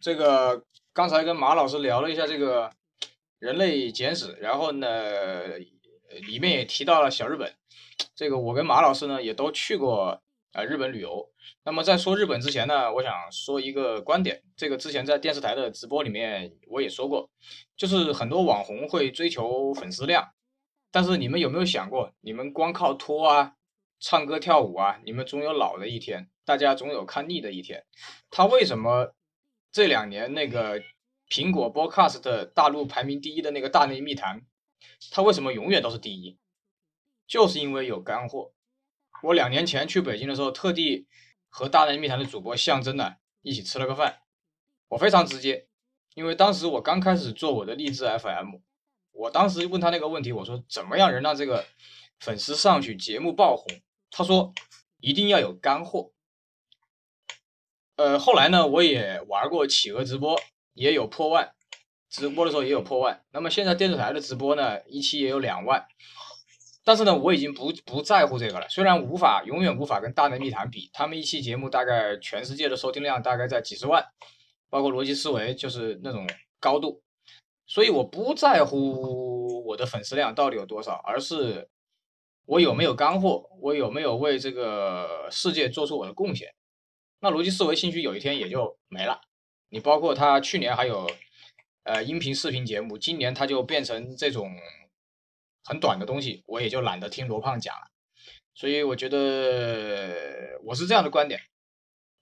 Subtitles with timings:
[0.00, 2.68] 这个刚才跟马老师聊了一下这个
[3.38, 5.58] 《人类简史》，然后呢，
[6.26, 7.54] 里面也提到了小日本。
[8.14, 10.20] 这个我跟马老师呢也都去过
[10.52, 11.30] 啊日本旅游。
[11.64, 17.28] 那么在说日本之前呢，我想说一个观点，这个之前在电视台的直播里面我也说过，
[17.76, 20.28] 就是很多网红会追求粉丝量，
[20.90, 23.54] 但是你们有没有想过，你们光靠拖啊、
[24.00, 27.84] 唱歌跳舞啊，你们总有老的一天，大家总有看腻的一天。
[28.30, 29.14] 他为什么
[29.76, 30.82] 这两年那个
[31.28, 34.40] 苹果 Podcast 大陆排名第一的那个大内密谈，
[35.10, 36.38] 他为什么永远都是第一？
[37.26, 38.54] 就是因为有干货。
[39.22, 41.06] 我两年前去北京的时候，特地
[41.50, 44.20] 和大内密谈的主播象征呢一起吃了个饭。
[44.88, 45.68] 我非常直接，
[46.14, 48.54] 因为当时我刚开始做我的励志 FM，
[49.12, 51.66] 我当时问他那个问题，我说怎么样能让这个
[52.18, 53.66] 粉丝上去，节目爆红？
[54.10, 54.54] 他说
[55.00, 56.12] 一定要有干货。
[57.96, 60.38] 呃，后来呢，我也玩过企鹅直播，
[60.74, 61.52] 也有破万，
[62.10, 63.22] 直播的时候也有破万。
[63.32, 65.86] 那么现在电视台的直播呢，一期也有两万。
[66.84, 68.68] 但是呢，我已经不不在乎这个了。
[68.68, 74.04] 虽然无法永远无法跟大内密谈比，他们一期节目大概全世界的收听量大概在几十万，
[74.68, 76.28] 包括逻辑思维就是那种
[76.60, 77.02] 高度，
[77.66, 81.68] 所以我不在乎我的粉丝量到底有多少，而是
[82.44, 86.54] 我有没有干货，我有没有为这个世界做出我的贡献。
[87.20, 89.20] 那逻辑思维兴许有一天也就没了。
[89.68, 91.10] 你包括他去年还有
[91.84, 94.50] 呃音频视频节目，今年他就变成这种。
[95.68, 97.90] 很短的东西，我也就懒得听罗胖讲了，
[98.54, 101.40] 所以我觉得我是这样的观点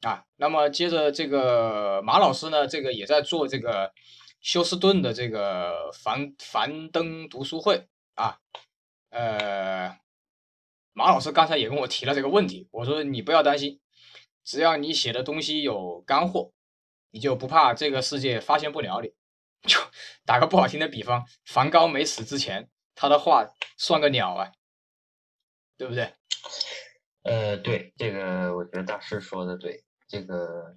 [0.00, 0.24] 啊。
[0.36, 3.92] 那么接着这个马老师呢，这个也在做这个
[4.40, 8.38] 休斯顿的这个樊樊登读书会啊。
[9.10, 9.94] 呃，
[10.94, 13.78] 马老师刚才也跟我提了这个问题，我说你不要担心，
[14.44, 16.52] 只要你写的东西有干货，
[17.10, 19.12] 你就不怕这个世界发现不了你。
[19.66, 19.80] 就
[20.26, 22.68] 打个不好听的比方，梵高没死之前。
[22.94, 24.52] 他的话算个鸟啊，
[25.78, 26.12] 对不对？
[27.22, 29.82] 呃，对，这个我觉得大师说的对。
[30.06, 30.76] 这个，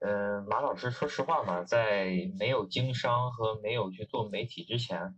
[0.00, 2.06] 呃，马老师，说实话嘛，在
[2.38, 5.14] 没有经商和没有去做媒体之前，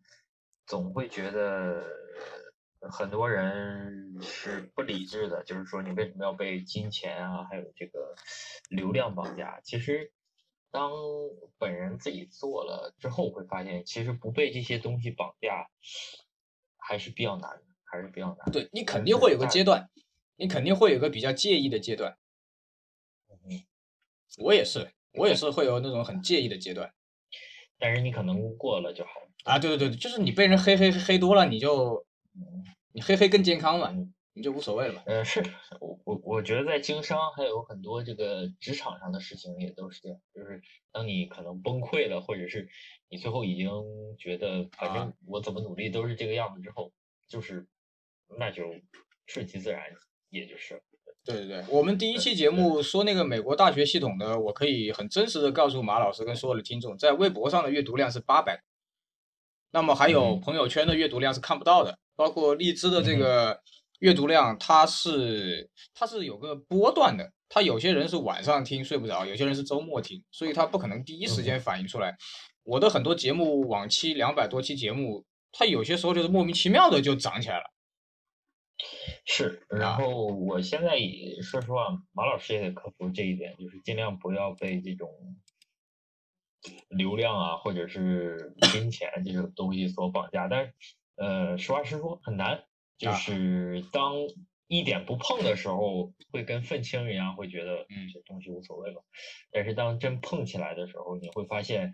[0.66, 1.84] 总会觉得
[2.91, 8.15] 很多人是不理智的，就是说你为什么要被金钱啊，还有这个
[8.69, 9.61] 流量绑架？
[9.62, 10.12] 其实。
[10.71, 10.91] 当
[11.56, 15.71] 本人自己做了之后，会发现其实不被这些东西绑架
[16.77, 18.50] 还是比较难的，还是比较难。
[18.50, 19.89] 对你肯定会有个阶段，
[20.34, 22.19] 你肯定会有个比较介意的阶段。
[23.28, 23.62] 嗯，
[24.39, 26.93] 我也是，我也是会有那种很介意的阶段。
[27.78, 29.11] 但是你可能过了就好
[29.44, 29.61] 啊！
[29.61, 32.05] 对对对，就是你被人黑黑黑多了，你就
[32.94, 33.93] 你黑黑更健康嘛。
[34.37, 35.05] 你就无所谓了吧？
[35.06, 35.44] 呃，是
[35.78, 40.60] 我我我觉得在经商还有很多这个职场上的事情也都是这样，就是
[40.91, 42.69] 当你可能崩溃了，或者是
[43.09, 43.71] 你最后已经
[44.19, 46.93] 觉得反正我怎么努力都是这个样子之后，
[47.28, 47.69] 就是
[48.37, 48.65] 那就
[49.26, 49.84] 顺其自然，
[50.31, 50.82] 也就是。
[51.25, 58.65] 对对对，我们第一期节目说那个美国大学系统的，我可以很真实的告诉马老师跟所有的听众，在微博上的阅读量是八百，
[59.71, 63.60] 那么还有朋友圈的阅读量是看不到的，包括荔枝的这个。
[64.00, 72.14] 阅读量它是它是有个波段的，它有些人是晚上听睡不着，有些人是周末听，所以它不可能第一时间反映出来。
[72.64, 77.64] 我的很多节目往期两百多期节目，它有些时候就是莫名其妙的就涨起来了。
[79.25, 85.08] 是，然后我现在也说实话，马老师也得克服这一点，就是尽量不要被这种
[86.88, 90.46] 流量啊或者是金钱这种东西所绑架。
[90.46, 90.72] 但是，
[91.16, 92.64] 呃，实话实说，很难。
[92.97, 94.14] 就是当
[94.69, 99.04] 一点不碰的时候，会跟愤青一样，会觉得嗯这东西无所谓了。
[99.50, 101.92] 但是当真碰起来的时候，你会发现，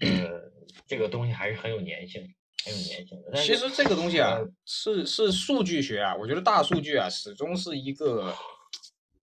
[0.00, 0.40] 呃，
[0.86, 2.22] 这个东西还是很有粘性，
[2.64, 3.36] 很有粘性的。
[3.42, 8.34] 其实这个东西啊，是是数据学啊，我觉得大数据啊，始终是一个，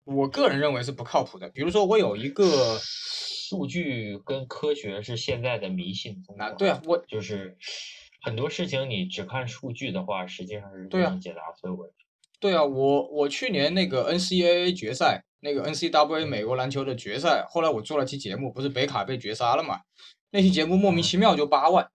[0.03, 1.50] 我个人认为是不靠谱的。
[1.50, 6.22] 比如说，我有一个数据跟科学是现在的迷信。
[6.38, 7.58] 啊，对啊，我就是。
[8.26, 11.98] 很多事情你只看数据的话，实际上是不能解答所有问题。
[12.40, 19.82] 对啊，我我去年那个 NCAA 决赛，那个 NCAA 美国篮球的决赛，后来我做了期节目，不是北卡被绝杀了嘛？
[20.32, 21.92] 那期节目莫名其妙就八万，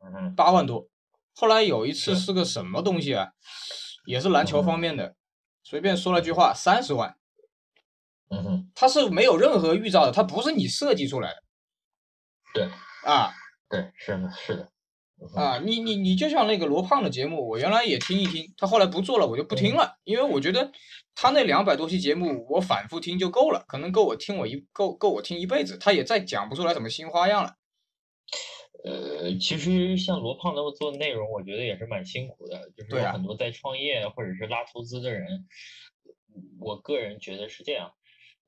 [0.00, 0.88] 嗯八万多。
[1.36, 3.30] 后来有一次是个什么东西啊？
[4.06, 5.14] 也是篮球方面的，
[5.62, 7.16] 随便说了句话，三十万。
[8.28, 11.42] 嗯哼，它是没有任何预兆的，它不是你设计出来的。
[12.52, 12.68] 对。
[13.04, 13.30] 啊。
[13.68, 14.72] 对，是的，是的。
[15.34, 20.70] 啊，你你你就像那个罗胖的节目，我原来也听一听，他后来不做了，我就不听了，因为我觉得
[21.14, 27.54] 他那两百多期节目，我反复听就够了，可能够我听我一够够我听一辈子，他也再讲不出来什么新花样了。
[28.84, 35.48] 呃，其实像罗胖他们做的内容，我觉得也是蛮辛苦的，就是有很多在创业或者是拉投资的人，
[36.60, 37.92] 我个人觉得是这样，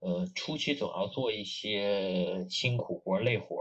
[0.01, 3.57] 呃，初期总要做一些辛苦活累活。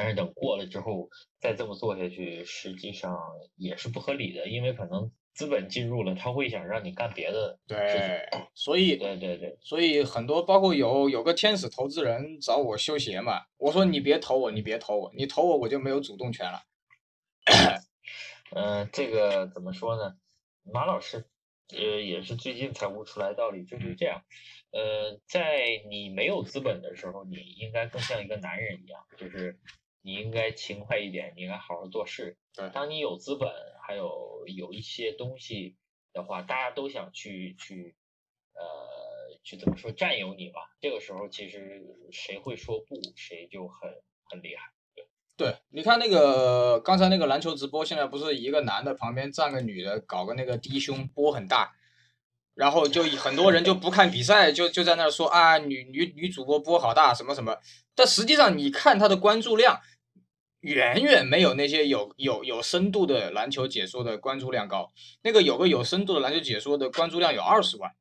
[0.00, 1.10] 但是等过了之后
[1.40, 3.18] 再这么做下去，实际上
[3.56, 7.58] 也是不合理的，因为可能资本进入了，他会想让你干别的。
[7.66, 16.62] 对，所以对对对，所以很多包括有有个天使投资人找我修鞋嘛，我说你别投我，你别投我，你投我我就没有主动权了。
[18.52, 20.16] 嗯，这个怎么说呢？
[20.72, 21.26] 马老师，
[21.76, 24.22] 呃，也是最近才悟出来道理，就是这样。
[24.70, 29.58] 呃，在你没有资本的时候，你应该更像一个男人一样，就是。
[30.08, 32.38] 你应该勤快一点，你应该好好做事。
[32.54, 33.52] 对，当你有资本，
[33.86, 35.76] 还有有一些东西
[36.14, 37.94] 的话，大家都想去去，
[38.54, 40.60] 呃，去怎么说占有你吧？
[40.80, 43.90] 这个时候，其实谁会说不，谁就很
[44.24, 44.72] 很厉害。
[44.94, 45.04] 对，
[45.36, 51.74] 对，你看那个刚才那个篮球直播，现在不是一个男的旁边站个女的，搞个那个低胸波很大，
[52.54, 57.58] 然后就很多人就不看比赛，就就在那说啊，女女女主播波好大，什么什么。
[57.94, 59.82] 但实际上，你看他的关注量。
[60.68, 64.92] 远远没有那些有有有深度的篮球解说的关注量高。
[65.22, 67.92] 那个有个有深度的篮球解说的关注量有二十万，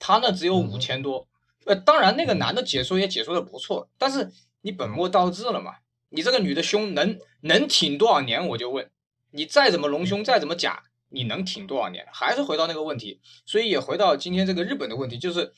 [0.00, 1.28] 他呢只有五千多。
[1.64, 4.32] 呃，当然那个男的解说也解说的不错，但是
[4.62, 5.76] 你本末倒置了嘛？
[6.08, 8.48] 你这个女的胸能能挺多少年？
[8.48, 8.90] 我就问
[9.30, 12.04] 你，再怎么隆胸，再怎么假，你能挺多少年？
[12.12, 15.52] 还是回到那个问题，所以也回到今天这个日本的问题，就是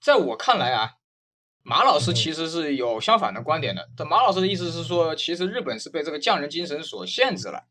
[0.00, 0.96] 在我看来啊。
[1.64, 3.88] 马老师其实是有相反的观点的。
[3.96, 7.64] 这马老师的意思是说，其实日本是被这个匠人精神所限制了，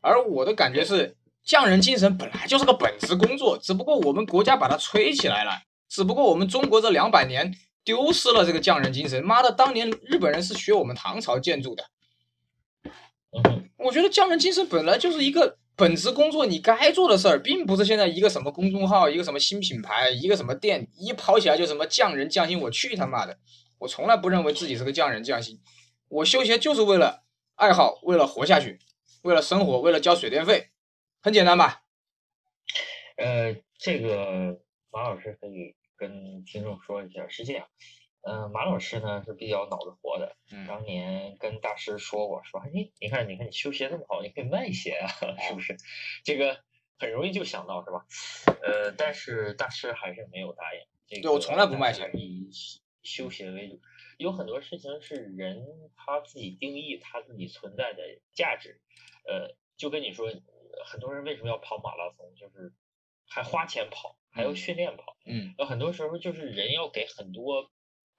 [0.00, 1.14] 而我的感觉是，
[1.44, 5.60] 匠人精神本来就是个本职工作，只不过我们国家把它吹起来了，
[5.90, 7.54] 只不过我们中国这两百年
[7.84, 9.22] 丢失了这个匠人精神。
[9.22, 11.84] 妈的，当年日本人是学我们唐朝建筑的。
[13.76, 15.58] 我觉得匠人精神本来就是一个。
[15.76, 22.60] 本职工作你该做的事儿，并不是现在一个什么公众号，一个什么新品牌，一个什么店一跑起来就什么匠人匠心。
[22.60, 23.38] 我去他妈的！
[23.78, 25.60] 我从来不认为自己是个匠人匠心。
[26.08, 27.24] 我修鞋就是为了
[27.56, 28.78] 爱好，为了活下去，
[29.22, 30.70] 为了生活，为了交水电费，
[31.20, 31.82] 很简单吧？
[33.16, 34.60] 呃，这个
[34.92, 37.66] 马老师可以跟听众说一下，是这样。
[38.26, 40.34] 嗯，马老师呢是比较脑子活的。
[40.66, 45.08] 当年跟大师说过，说哎，你看，你看你修鞋那么好，你可以卖鞋啊，
[45.40, 45.76] 是不是？
[46.24, 46.58] 这个
[46.98, 48.06] 很容易就想到，是吧？
[48.62, 50.80] 呃，但是大师还是没有答应。
[51.06, 52.48] 这对我从来不卖鞋，以
[53.02, 53.78] 修鞋为主。
[54.16, 58.80] 有很多事情是人他自己定义他自己存在的价值。
[59.26, 60.30] 呃，就跟你说，
[60.86, 62.72] 很多人为什么要跑马拉松，就是
[63.28, 65.18] 还花钱跑，还要训练跑。
[65.26, 65.54] 嗯。
[65.58, 67.70] 有很多时候就是人要给很多。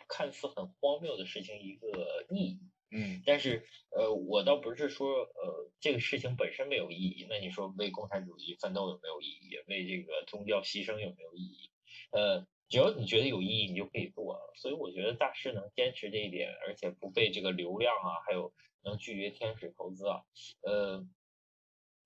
[0.07, 2.59] 看似很荒谬的事情，一个意义，
[2.91, 7.25] 嗯，但是，呃，我倒不是说，呃，这个事情本身没有意义。
[7.29, 9.57] 那你说为共产主义奋斗有没有意义？
[9.67, 11.71] 为这个宗教牺牲有没有意义？
[12.11, 14.39] 呃，只要你觉得有意义，你就可以做。
[14.55, 18.53] 所以我觉得大师能坚持这一点，而且不被这个流量啊，还有
[18.83, 20.21] 能拒绝天使投资啊，
[20.61, 21.05] 呃，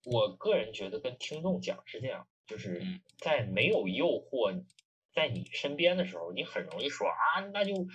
[0.06, 2.82] 我个人觉得跟听众讲是这样，就是
[3.18, 4.64] 在没有诱惑。
[5.14, 7.88] 在你身边的时候，你很容易说啊，那就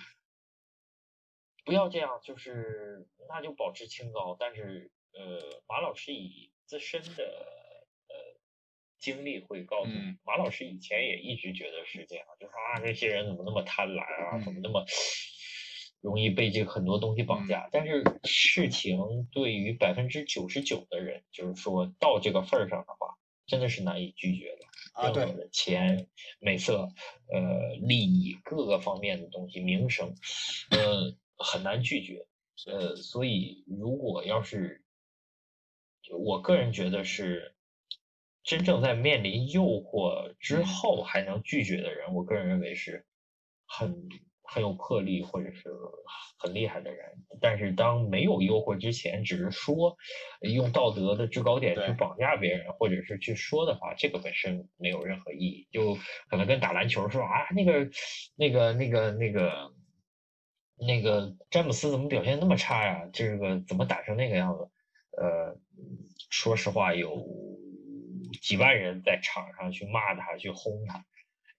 [1.63, 4.35] 不要这样，就是那就保持清高。
[4.39, 7.23] 但是，呃，马老师以自身的
[8.07, 8.15] 呃
[8.99, 14.85] 经历会告诉你，马老师以前也一直觉得是这样，就是啊，这些人怎么那么贪婪啊，怎么那么
[16.01, 17.67] 容易被这个很多东西绑架？
[17.71, 24.65] 但是事情对于百分之九十九的人，就是说到这个份儿上的话，真的是难以拒绝的。
[24.95, 26.07] 啊，对，钱、
[26.39, 26.89] 美色、
[27.31, 30.15] 呃，利益各个方面的东西，名声，
[30.71, 32.25] 呃，很难拒绝。
[32.65, 34.83] 呃，所以如果要是，
[36.17, 37.53] 我个人觉得是，
[38.43, 43.05] 真正在面临诱惑之后还能拒绝的人，我个人认为是
[43.65, 44.09] 很。
[44.47, 45.69] 很有魄力或者是
[46.37, 47.05] 很厉害的人，
[47.41, 49.97] 但是当没有诱惑之前，只是说
[50.41, 55.67] 用道德的制高点去绑架别人，或者是去说的话，这个本身没有任何意义。
[55.71, 55.95] 就
[56.29, 57.89] 可能跟打篮球说啊，那个、
[58.35, 59.73] 那个、那个、那个、
[60.77, 63.09] 那个詹姆斯怎么表现那么差呀？
[63.11, 64.69] 这个怎么打成那个样子？
[65.17, 65.57] 呃，
[66.29, 67.25] 说实话，有
[68.41, 71.03] 几万人在场上去骂他，去轰他，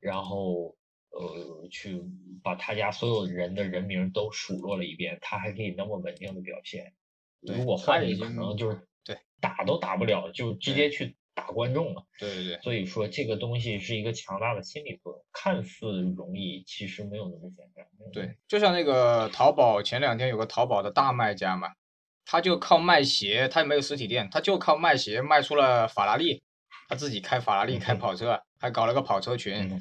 [0.01, 0.77] 然后。
[1.19, 2.03] 呃，去
[2.43, 6.93] 把他家所有人的人名都数落了一遍，他还可以那么稳定的表现。
[7.41, 12.05] 如果换一个，可能就是对打都打不了，就直接去打观众了。
[12.19, 17.87] 对对对，所以说这个东西是一个强大的心理作用，看似容易，其实没有那么简单。
[18.13, 21.73] 对，就像那个淘宝前两天有个淘宝的大卖家嘛，
[22.25, 26.43] 他就靠卖鞋，他也没有实体店，他就靠卖鞋卖出了法拉利，
[26.89, 29.55] 他自己开法拉利，开跑车，还搞了个跑车群。
[29.55, 29.81] 嗯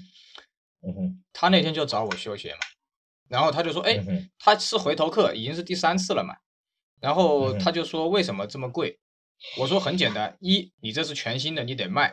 [0.94, 2.60] 哼，他那天就找我修鞋嘛，
[3.27, 3.98] 然后他就说，哎，
[4.38, 6.36] 他是回头客，已经是第三次了嘛，
[7.00, 9.00] 然后他就说为什么这么贵？
[9.58, 12.12] 我说很简单，一你这是全新的，你得卖；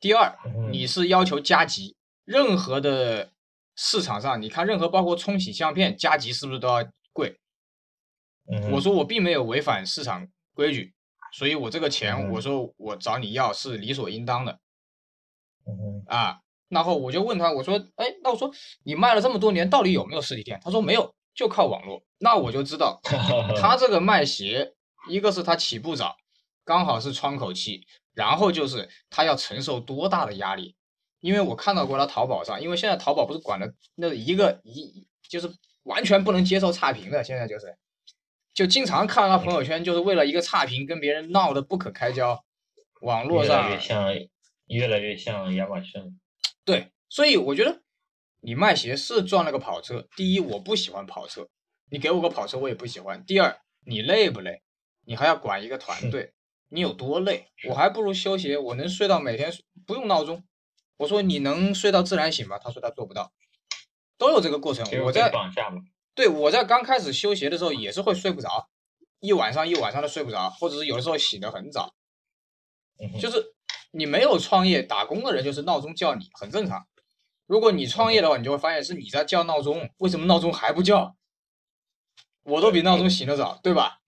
[0.00, 0.38] 第二
[0.70, 3.32] 你是要求加急，任何的
[3.76, 7.38] 市场上，你看任何包括冲洗相片加急是不是都要贵？
[8.72, 10.94] 我说我并没有违反市场规矩，
[11.34, 14.58] 所以我这个钱我说我找你要是理所应当的。
[16.06, 18.50] 啊，然后我就问他，我说，哎，那我说
[18.84, 20.60] 你卖了这么多年，到底有没有实体店？
[20.62, 22.02] 他说没有，就靠网络。
[22.18, 23.00] 那我就知道
[23.60, 24.74] 他这个卖鞋，
[25.08, 26.16] 一个是他起步早。
[26.64, 30.76] 刚好是窗口期，然后就是他要承受多大的压力，
[31.20, 35.50] 因为我看到过他淘宝上，因为现在淘宝不是管的那一个一就是
[35.84, 37.74] 完全不能接受差评的，现在就是，
[38.52, 42.44] 就经常看到他朋友圈，就是为了一个差评跟别人闹得不可开交，
[43.00, 44.14] 网络上越来越像
[44.66, 46.20] 越来越像亚马逊，
[46.68, 47.80] 对，所以我觉得
[48.42, 51.48] 你卖鞋是赚了个跑车，第一我不喜欢跑车，
[51.90, 54.60] 你给我个跑车我也不喜欢，第二你累不累，
[55.06, 56.34] 你还要管一个团队。
[56.68, 57.48] 你有多累？
[57.70, 59.50] 我还不如修鞋，我能睡到每天
[59.86, 60.44] 不用闹钟。
[60.98, 62.58] 我说你能睡到自然醒吗？
[62.58, 63.32] 他说他做不到，
[64.18, 64.84] 都有这个过程。
[65.02, 65.32] 我在
[66.14, 68.68] 对我在刚开始修鞋的时候也是会睡不着，
[69.20, 71.94] 一晚上一晚上都睡不着，或者是有的时候醒得很早。
[73.18, 73.54] 就是
[73.90, 76.86] 你没有创业打工的人，就是闹钟叫你很正常。
[77.46, 81.16] 如果你创业的话，你就会发现是你在叫闹钟，为什么闹钟还不叫？
[82.42, 84.00] 我都比闹钟醒得早，对吧？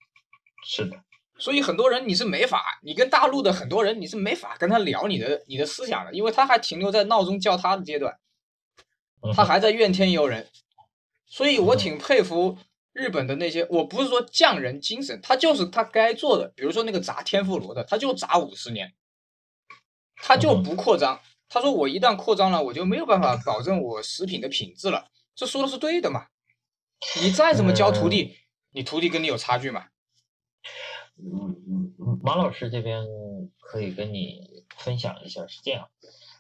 [0.65, 1.03] 是的。
[1.39, 8.19] 所以很多人你是没法，你跟大陆的很多人你是没法跟他聊你的你的思想的，因为他还停留在闹钟叫他的阶段，
[9.35, 10.47] 他还在怨天尤人。
[11.27, 12.59] 所以我挺佩服
[12.93, 16.53] 日本的那些，我不是说匠人精神，他就是他该做的。
[16.55, 18.93] 比如说那个砸天妇罗的，他就砸五十年，
[20.23, 21.21] 他就不扩张。
[21.49, 25.09] 他说我一旦扩张了，我就没有办法保证我食品的品质了。
[25.35, 26.27] 这说的是对的嘛？
[27.23, 28.37] 你再怎么教徒弟，
[28.73, 29.87] 你徒弟跟你有差距嘛？
[31.17, 33.05] 嗯嗯，马老师这边
[33.59, 35.91] 可以跟你分享一下，是这样，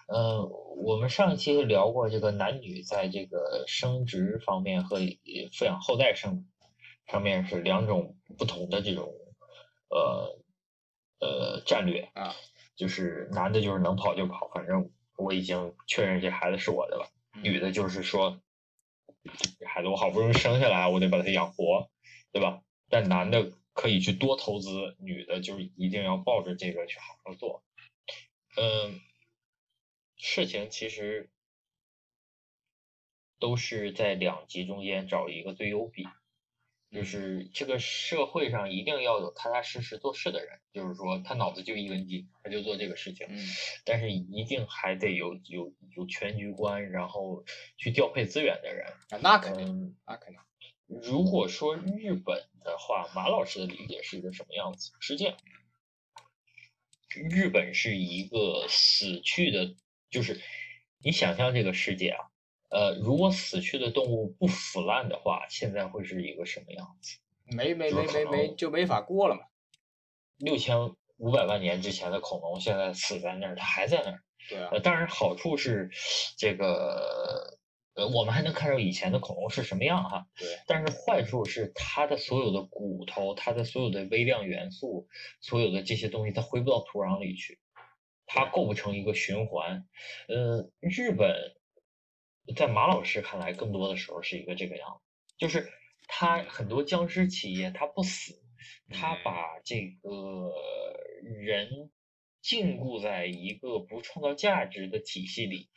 [0.06, 0.44] 呃，
[0.76, 6.46] 我们上一期聊过这个男女在这个生殖方面和抚养后代生
[7.06, 9.12] 上面是两种不同的这种
[9.88, 10.38] 呃
[11.20, 12.34] 呃战略啊，
[12.80, 18.40] 就是男的就是能跑就跑，反正我已经确认这孩子是我的了，女的就是说，
[19.58, 21.90] 这孩子我好不容易生下来，我得把他养活，
[22.32, 22.62] 对吧？
[22.88, 23.52] 但男的。
[23.72, 27.62] 可以去多投资，女的就是一定要抱着这个去好好做。
[28.56, 29.00] 嗯，
[30.16, 31.30] 事情其实
[33.38, 36.06] 都是在两极中间找一个最优比，
[36.90, 43.26] 就是这个社会上一定要有踏踏实实做事的人，就是说他脑子就一根筋，他就做这个事情。
[43.30, 43.38] 嗯，
[43.84, 47.44] 但是一定还得有有有全局观，然后
[47.76, 48.92] 去调配资源的人。
[49.10, 50.40] 啊，那肯定，那肯定。
[50.86, 54.90] 如果说日本的话，马老师的理解是一个什么样子？
[54.98, 55.36] 是这样，
[57.30, 59.76] 日本是一个死去的，
[60.10, 60.40] 就是
[60.98, 62.29] 你想象这个世界啊，
[62.70, 67.18] 呃，如果死去的动物不腐烂的话，现在会是一个什么样子？
[67.44, 69.42] 没没没没没就没法过了嘛。
[70.38, 74.22] 六千五百万年之前的恐龙现在死在那儿，它还在那儿。
[74.48, 74.70] 对啊。
[74.72, 75.90] 呃，当然好处是
[76.38, 77.58] 这个。
[77.94, 80.28] 呃，我们还能看到以前的恐龙是什么样哈？
[80.38, 80.46] 对。
[80.68, 85.08] 但是坏处是它的所有的骨头，它的所有的微量元素，
[85.40, 87.58] 所有的这些东西，它回不到土壤里去，
[88.26, 89.88] 它构不成一个循环。
[90.28, 91.34] 呃，日本
[92.54, 95.70] 在马老师看来，更多的时候是一个这个样子，就是
[96.06, 98.42] 他很多僵尸企业他不死，
[98.88, 100.52] 他把这个
[101.22, 101.90] 人。
[102.42, 105.68] 禁锢在一个不创造价值的体系里，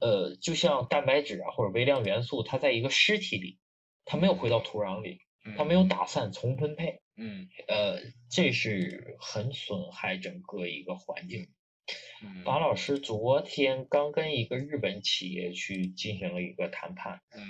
[0.00, 3.58] 呃呃，就像蛋白质啊或者微量元素，它在一个尸体里，
[4.04, 5.22] 它没有回到土壤里，
[5.56, 11.48] 它没有打散重分配，嗯，呃，这是很损害整个一个环境。
[12.44, 17.42] 马老师昨天刚跟一个日本企业去进行了一个谈判，嗯，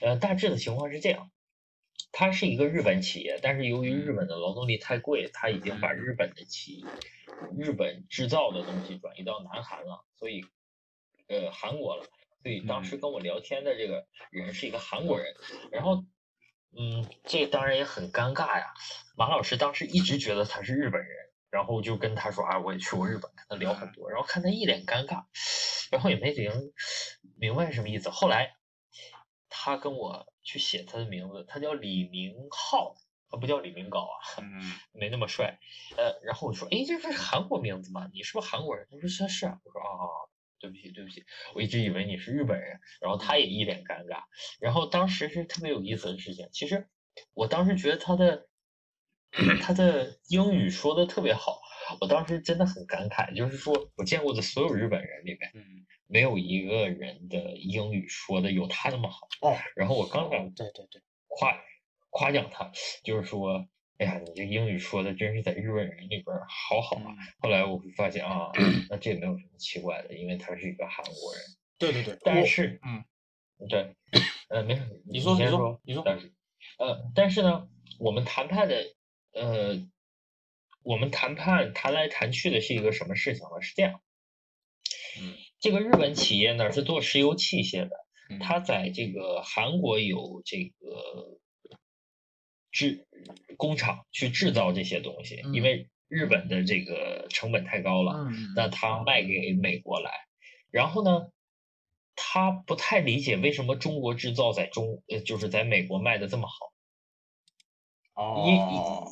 [0.00, 1.30] 呃，大致的情况是这样。
[2.10, 6.84] 它是一个日本企业，但是由于日本的劳动力太贵，他已经把日本的企
[7.56, 10.44] 日本制造的东西转移到南韩了，所以
[11.28, 12.06] 呃韩国了。
[12.42, 15.34] 所以当时跟我聊天的这个人是一个韩国人，
[15.70, 16.04] 然后
[16.76, 18.72] 嗯，这当然也很尴尬呀。
[19.16, 25.24] 马老师当时一直觉得他是日本人，然后就跟他说啊，我也去过日本，跟他聊很多，然后看他一脸尴尬，
[25.90, 26.50] 然后也没明
[27.38, 28.10] 明白什么意思。
[28.10, 28.56] 后来
[29.48, 32.94] 他跟我去写他的名字，他叫李明浩，
[33.30, 35.58] 他不叫李明镐啊，嗯 没那么帅。
[35.96, 38.08] 呃，然后我说，哎，这不是韩国名字吗？
[38.12, 38.86] 你是不是韩国人？
[38.90, 39.60] 他说他是啊。
[39.64, 40.28] 我说啊。
[40.60, 41.24] 对不起，对不起，
[41.54, 44.24] 我一直以为你是日本人，然后他也一脸尴尬。
[44.58, 46.88] 然后当时是特别有意思的事情，其实
[47.32, 48.48] 我当时觉得他的
[49.62, 51.60] 他的英语说的特别好，
[52.00, 59.28] 我当时真的很感慨，就是说我见过的所有日本人里面，嗯，没有一个人的英语说的有他那么好。
[59.42, 61.56] 哦，然后我刚想对对对，夸
[62.10, 62.70] 夸奖他，
[63.02, 63.66] 就是说。
[63.98, 67.10] 哎呀，你这英语说的真是在日本人里边好好啊！
[67.40, 68.48] 后来我会发现啊，
[68.88, 71.42] 那这也没有什么奇怪的，因为他是一个韩国人。
[71.80, 73.04] 对对对，但是，嗯，
[73.68, 73.96] 对，
[74.50, 76.04] 呃，没事，你说，你说，你说。
[76.06, 76.32] 但是，
[76.78, 77.66] 呃，但是呢，
[77.98, 78.84] 我们谈判的，
[79.32, 79.88] 呃，
[80.82, 83.60] 我们谈判谈来谈去的是一个什么事情呢？
[83.60, 84.00] 是这样，
[85.20, 87.96] 嗯，这个日本企业呢是做石油器械的，
[88.30, 91.38] 嗯它在这个韩国有这个。
[92.70, 93.08] 制
[93.56, 100.12] 工厂去制造这些东西，因为日本的这个成本太高了，那他卖给美国来，
[100.70, 101.32] 然后呢，
[102.14, 106.54] 他不太理解为什么中国制造在中呃就是在美国卖的这么好，
[108.18, 109.08] 哦，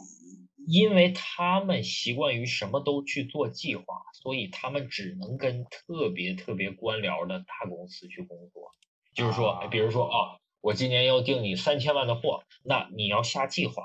[0.67, 8.73] 因因为他们习惯于什么都去做计划，所以他们只能跟特别特别官僚的大公司去工作，
[9.15, 10.39] 就是说，比如说啊。
[10.63, 13.85] 我今年要订你三千万的货，那你要下计划。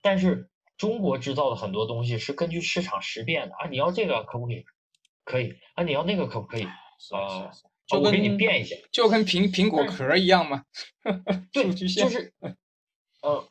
[0.00, 4.64] 但是中国制造的很多东西是根据市场实变的啊，你要这个可不可以？
[5.24, 6.64] 可以啊，你要那个可不可以？
[6.64, 7.50] 啊，
[7.86, 10.64] 就我给你变一下，就跟苹苹果壳一样吗？
[11.52, 12.56] 对， 就是，嗯，
[13.20, 13.44] 嗯，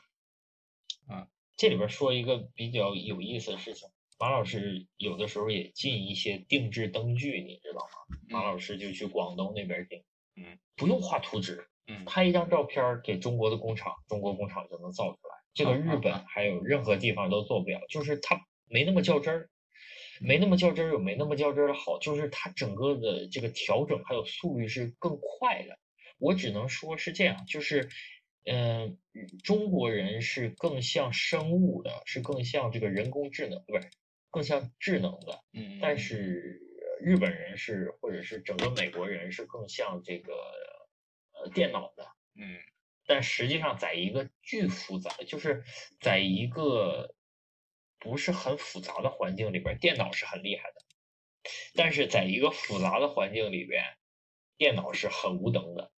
[1.55, 8.17] 这里边说一个比较有意思的事情，马老师有的时候也进一些定制灯具，你知道吗？
[8.29, 10.03] 马老师就去广东那边订，
[10.35, 11.67] 嗯，不用画图纸。
[11.85, 15.35] 嗯，拍一张照片给中国的工厂，中国工厂就能造出来。
[15.53, 18.39] 这个日本还有任何地方都做不了，就是它
[18.69, 19.49] 没那么较真儿，
[20.21, 25.77] 没那么较真儿有没那么较真儿的好，就是它整个的这个调整还有速率是更快的。
[26.19, 27.89] 我只能说是这样，就是，
[28.45, 28.97] 嗯，
[29.43, 33.89] 中国人是更像生物的，是更像这个人工智能，不是
[34.29, 35.43] 更像智能的。
[35.53, 36.59] 嗯，但是
[37.01, 41.49] 日本人是，或者是整个美国人是更像这个呃。
[41.53, 42.57] 电脑的，嗯，
[43.05, 45.61] 但实际上，在一个巨复杂，就是
[45.99, 47.15] 在一个
[47.99, 50.79] 不是很复杂的环境里边，电脑是很厉害的；
[51.75, 53.83] 但是在一个复杂的环境里边，
[54.57, 55.91] 电脑是很无能的。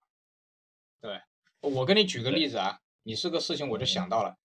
[1.03, 1.21] 对，
[1.69, 4.37] 我给你举个例子啊，你是个事情，我就想到了，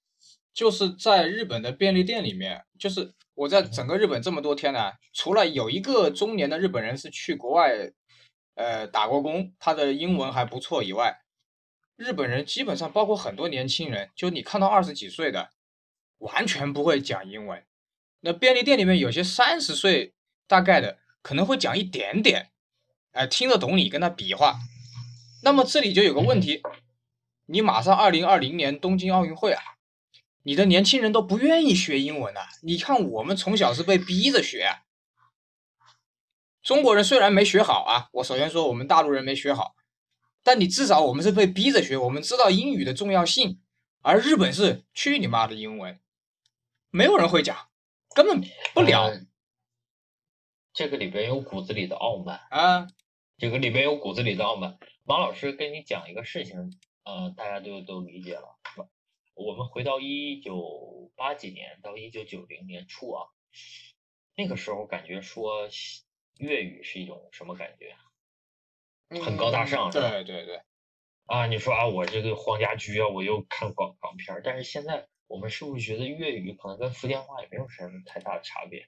[0.54, 7.92] 就是在日本的便利店里面，就是我在整个日本这么多天呢，除了有一个中年的日本人是去国外。
[8.56, 11.22] 呃，打过工，他的英文还不错以外，
[11.96, 15.52] 日本人基本上包括很多年轻人，就你看到二十几岁的，
[16.18, 17.64] 完全不会讲英文。
[18.20, 20.14] 那便利店里面有些三十岁
[20.46, 22.52] 大概的，可能会讲一点点，
[23.14, 24.60] 哎，听得懂你跟他比划。
[25.42, 26.62] 那么这里就有个问题，
[27.52, 29.62] 你马上二零二零年东京奥运会啊，
[30.44, 32.48] 你的年轻人都不愿意学英文啊。
[32.62, 34.82] 你看我们从小是被逼着学。
[36.62, 39.76] 中国人虽然没学好啊，我首先说我们大陆人没学好，
[40.44, 43.60] 但你至少我们是被逼着学，我们知道英语的重要性，
[44.02, 46.00] 而日本是去你妈的英文，
[46.92, 47.70] 没有人会讲，
[48.14, 48.40] 根本
[48.76, 49.12] 不聊。
[50.72, 52.88] 这个里边有骨子里的傲慢啊，
[53.40, 54.78] 这个里边有骨子里的傲慢。
[55.04, 58.60] 马老师跟你讲一个事情，呃，大家都都理解了。
[59.34, 63.28] 我们回到一九八几年到一九九零年初啊，
[64.36, 65.70] 那个时候感觉说。
[66.40, 67.98] 粤语是一种什么感觉？
[69.22, 70.10] 很高大上，是吧？
[70.10, 70.62] 对对对。
[71.26, 78.88] 啊，你说啊，我这个黄家驹啊，我又看港港片但是现在我们是不是觉得粤语可能跟福建话也没有什么太大的差别？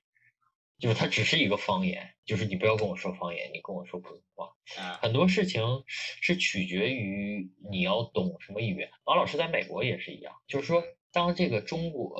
[0.82, 4.54] 就是它只是一个方言，就是你不要跟我说方言，你跟我说普通话。
[5.00, 8.92] 很多事情是取决于你要懂什么语言。
[9.06, 12.20] 王老师在美国也是一样，就是说，当这个中国，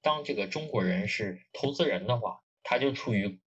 [0.00, 3.40] 当这个中国人是投资人的话，他就处于。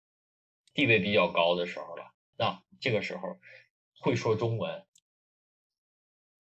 [0.74, 3.40] 地位比较高的时候了，那这个时候
[4.00, 4.86] 会说中文，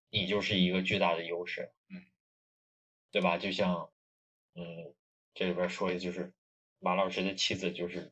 [0.10, 2.04] 你就是一个巨大的优势，嗯，
[3.12, 3.38] 对吧？
[3.38, 3.92] 就像，
[4.56, 4.96] 嗯，
[5.36, 6.34] 这里边说的就是
[6.84, 8.12] 马老师的妻子就是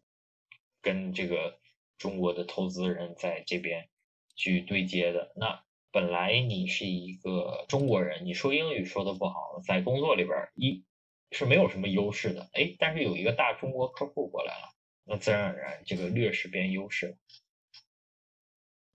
[0.82, 1.60] 跟这个
[1.98, 3.90] 中国的投资人在这边
[4.36, 10.86] 去对接的，那本来你是一个中国人，你说英语说的不好，在工作里边一
[11.32, 17.18] 是没有什么优势的，哎，但是有一个大中国客户过来了，那自然而然这个劣势变优势了，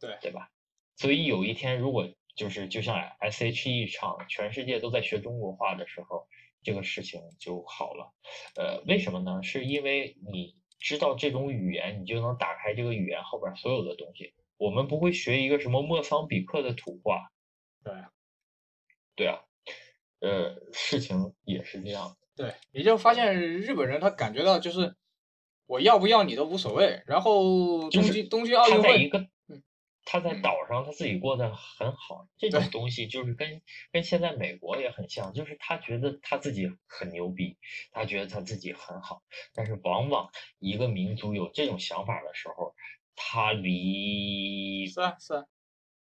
[0.00, 0.18] 对。
[0.22, 0.50] 对吧？
[0.96, 6.26] 所以有一天如果就是就像 S.H.E 唱全世界都在学中国话的时候，
[6.62, 8.12] 这个事情就好了。
[8.56, 9.42] 呃，为什么呢？
[9.42, 14.34] 是因为你知道这种语言，你就能打开这个语言后边所有的东西。
[14.58, 17.30] 我们不会学一个什么莫桑比克的土话，
[17.84, 17.92] 对
[19.14, 19.40] 对啊，
[20.20, 22.16] 呃，事情也是这样的。
[22.36, 24.96] 对，你就发现日本人他感觉到就是
[25.66, 29.30] 我要不要你都无所谓，然后就是东京东京奥运会，一个嗯，
[30.06, 30.40] 他在嗯。
[30.40, 33.60] 岛上他自己过得很好，这种东西就是跟
[33.92, 37.58] 跟现在美国也很像，就是他觉得他自己很牛逼，
[37.92, 42.74] 他觉得他自己很好，但是往往一个民族有这种想法的时候，
[43.14, 45.44] 他离是啊是啊，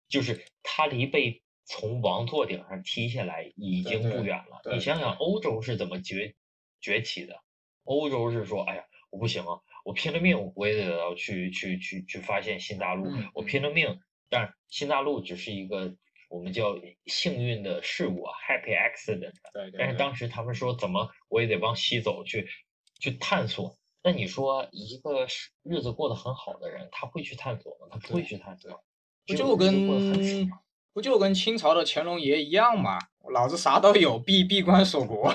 [0.07, 4.61] 就是他离被从王座顶上踢下来已经不远了。
[4.63, 6.35] 对你想想，欧洲是怎么崛
[6.79, 7.41] 崛起的？
[7.83, 13.97] 欧洲是说，哎呀，我不行啊，我拼了命我也得要去去去去发现新大陆，我拼了命。
[14.29, 15.95] 但是新大陆只是一个
[16.29, 19.31] 我们叫幸运的事物啊，happy accident。
[19.53, 22.49] 对对对，但是当时他们说，怎么我也得往西走去
[22.99, 23.77] 去探索。
[24.03, 27.87] 那你说，一个是日子过得很好的人，他会去探索吗？
[27.89, 28.83] 他不会去探索。
[29.25, 29.87] 不就跟
[30.91, 32.99] 不就跟清朝的乾隆爷一样嘛？
[33.31, 35.33] 老子啥都有，闭闭关锁国，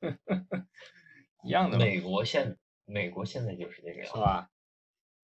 [1.44, 4.50] 一样的，美国现美国现在就是这个样子，是吧？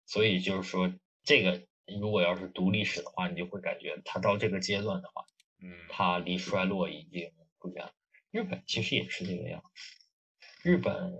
[0.05, 0.93] 所以就是说，
[1.23, 1.61] 这个
[1.99, 5.25] 如果要是读历史的话，你就会感觉它到这个阶段的话，
[5.61, 7.93] 嗯，它离衰落已经不远了。
[8.31, 10.69] 日本其实也是这个样子。
[10.69, 11.13] 日本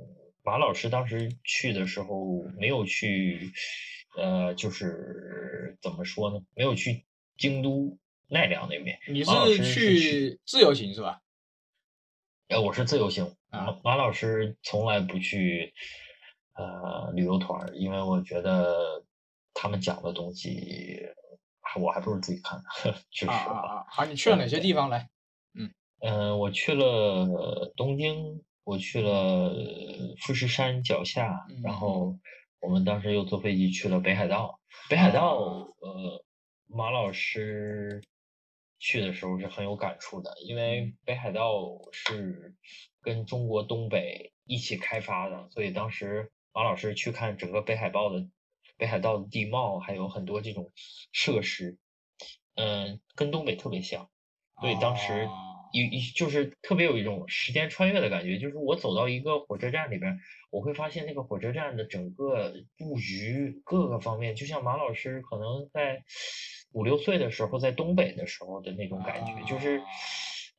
[0.44, 3.52] 马老师当时去的时候没有去，
[4.18, 6.46] 呃，就是怎么说呢？
[6.56, 7.06] 没有去
[7.38, 9.00] 京都奈良那边。
[9.08, 11.22] 你是是去自由行是吧？
[12.48, 13.36] 呃，我是自由行，
[13.84, 15.74] 马老师从来不去
[16.62, 19.04] 呃旅游团儿，因为我觉得
[19.54, 21.02] 他们讲的东西，
[21.80, 22.65] 我还不如自己看呢。
[23.12, 23.86] 说实啊啊，啊！
[23.89, 25.10] 好，你去了哪些地方来？
[25.54, 29.54] 嗯嗯、我去了东京，我去了
[30.19, 32.17] 富士山脚下，然嗯后
[32.60, 34.60] 我们当时又坐飞机去了北海道。
[34.89, 36.24] 北海道，啊呃，
[36.67, 38.02] 马老师
[38.80, 42.56] 去的时候是很有感触的，因为嗯北海道是
[43.02, 48.28] 跟中国东北一起开发的，所以当时马老师去看整个北海道的
[48.78, 50.72] 北海道的地貌，还有很多这种
[51.12, 51.78] 设施，
[52.56, 54.10] 嗯、跟东北特别像。
[54.60, 55.30] 所以当时哦
[55.74, 66.04] 有一就是特别有一种时间穿越的感觉，就是我走到一个火车站里边，我会发现那个火车站的整个布局各个方面，就像马老师可能在
[66.74, 69.84] 五六岁的时候在东北的时候的那种感觉，就是啊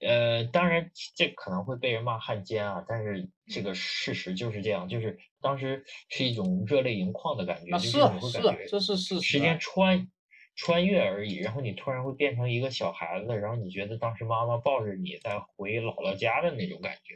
[0.03, 10.09] 呃，当然这可能会被人骂汉奸啊，但是这嗯个事实就是这样，就是当时是一种热泪盈眶的感觉，那就是你会感觉这是事实时啊间穿
[10.55, 17.15] 穿越而已，然后你突然会变成一个小孩子，然后你觉得当时妈妈抱着你在回姥姥家的那种感觉，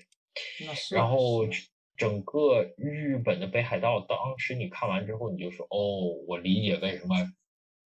[0.66, 1.46] 那是啊然后
[1.96, 7.16] 整个日本的北海道，当时你看完之后，你就说哦，我理解为什么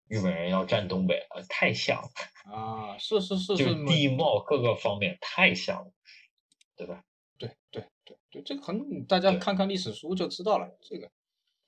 [0.08, 2.08] 日本人要占东北了，太像了，
[2.52, 5.92] 啊，是是是就是是，地貌各个方面太像了，
[6.76, 7.02] 对吧？
[7.38, 11.10] 对对对对，这个很大家看看历史书就知道了，这个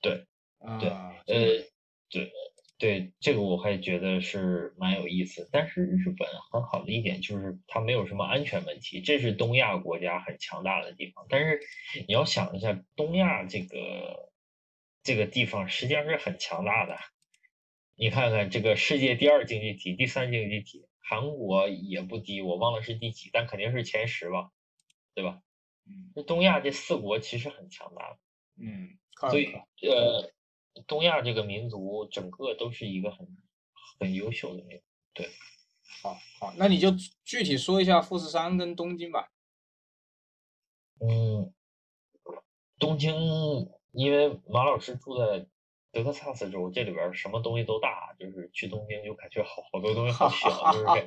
[0.01, 0.25] 对
[0.59, 0.95] 啊，对这个
[1.25, 1.65] 呃，
[2.09, 2.31] 对
[2.79, 5.49] 对，这个我还觉得是蛮有意思。
[5.51, 11.25] 但是日本很好的一点就是它没有什么安全问题，这是东亚国家很强大的地方。
[11.27, 11.59] 但是
[12.07, 14.31] 你要想一下，东亚这个
[15.03, 16.95] 这个地方实际上是很强大的。
[17.99, 24.51] 你看看这个世界第二经济体、第三经济体，韩国也不低，我忘了是第几，但肯定是前十吧，
[25.15, 25.41] 对吧？
[25.87, 28.19] 嗯这东亚这四国其实很强大的。
[28.57, 30.31] 嗯，靠所以呃，
[30.85, 33.27] 东亚这个民族整个都是一个很
[33.99, 34.83] 很优秀的民族。
[35.13, 35.29] 对
[36.03, 36.91] 好好，那你就
[37.23, 39.31] 具体说一下富士山跟东京吧。
[40.99, 41.51] 嗯，
[42.77, 43.15] 东京，
[43.91, 45.47] 因为马老师住在
[45.97, 51.03] 德克萨斯州，这里边什么东西都大，就是去东京就感觉好好多东西好小，就是感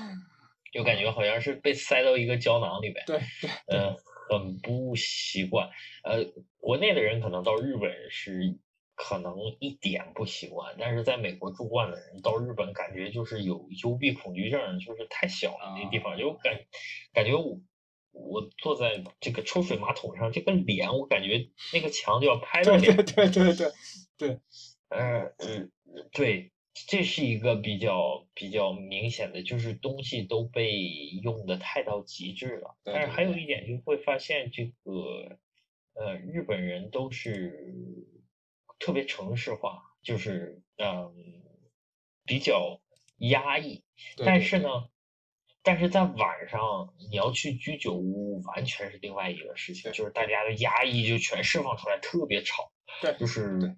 [0.72, 3.04] 就感觉好像是被塞到一个胶囊里边。
[3.04, 3.94] 对对，呃，
[4.30, 5.68] 很不习惯。
[6.02, 6.24] 呃，
[6.56, 8.58] 国内的人可能到日本是
[8.94, 16.58] 可能一点不习惯，但是在美国住惯的人到日本感觉就是有幽闭恐惧症，就是太小了那地方，就感
[17.12, 17.60] 感觉我
[18.12, 23.04] 我坐在这个抽水马桶上，这个脸我感觉那个墙就要拍到对脸对。
[23.04, 23.72] 对对对
[24.18, 24.38] 对，
[24.88, 25.72] 呃嗯，
[26.12, 26.52] 对，
[26.88, 30.78] 这是一个比较比较明显的，就是东西都被
[31.22, 32.76] 用的太到极致了。
[32.84, 35.38] 但是还有一点，就会发现这个
[35.94, 38.06] 呃日本人都是
[38.78, 41.12] 特别城市化，就是嗯
[42.24, 42.80] 比较
[43.18, 43.82] 压抑。
[44.24, 44.68] 但是呢，
[45.62, 52.72] 但是在晚上你要去居酒屋，完全是另外一个事情，就是大家的压抑就全释放出来，特别吵。
[53.00, 53.76] 对就是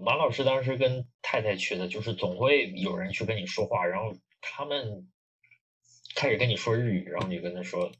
[0.00, 5.08] 马老师当时跟太太去的，就是总会有人去跟你说话，然后他们
[6.14, 7.92] 开始跟你说日语，然后你跟他说。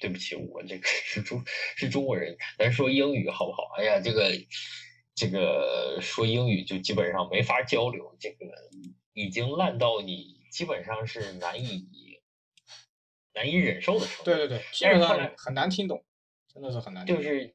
[0.00, 1.42] 对不起，我这个 是中
[1.74, 3.64] 是中国人，咱说英语好不好？
[3.76, 4.30] 哎呀，这个
[5.16, 8.46] 这个说英语就基本上没法交流，这个
[9.12, 12.20] 已经烂到你基本上是难以
[13.34, 14.24] 难以忍受的程度。
[14.24, 16.04] 对对对，基本上但是后来很难听懂，
[16.52, 17.24] 真的是很难听懂。
[17.24, 17.54] 就是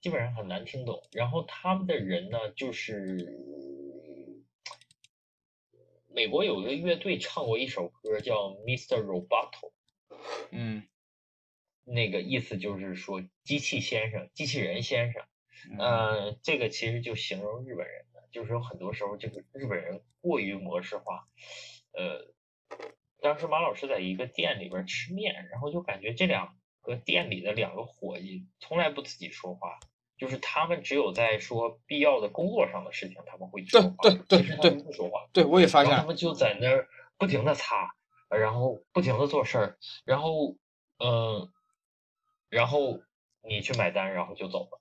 [0.00, 1.02] 基本上很难听懂。
[1.12, 3.34] 然后他们的人呢，就是
[6.08, 9.02] 美国有一个乐队唱过一首歌叫《Mr.
[9.04, 9.72] Roboto》，
[10.50, 10.86] 嗯
[11.84, 15.22] 那个意思就是说机器先生、机器人先生。
[15.70, 21.28] 嗯呃，这个其实就形容日本人的，就是有很多时候这个日本人过于模式化。
[21.92, 22.32] 呃，
[23.20, 29.78] 当时马老师在一个店里边吃面，然后就感觉这两个店里的两个伙计从来不自己说话，
[30.16, 35.28] 就是他们只有在说必要的工作上的事情他们会说话，对对其实他对们不说话。
[35.32, 35.94] 对，我也发现。
[35.94, 37.94] 他们就在那儿不停的擦，
[38.28, 40.56] 然后不停的做事儿，然后
[40.98, 41.52] 嗯、呃
[42.48, 43.00] 然后
[43.48, 44.80] 你去买单，然后就走了。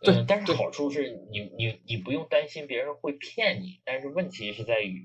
[0.00, 5.04] 对嗯，但是好处是你你你不用担心别人会骗你，但是问题是在于，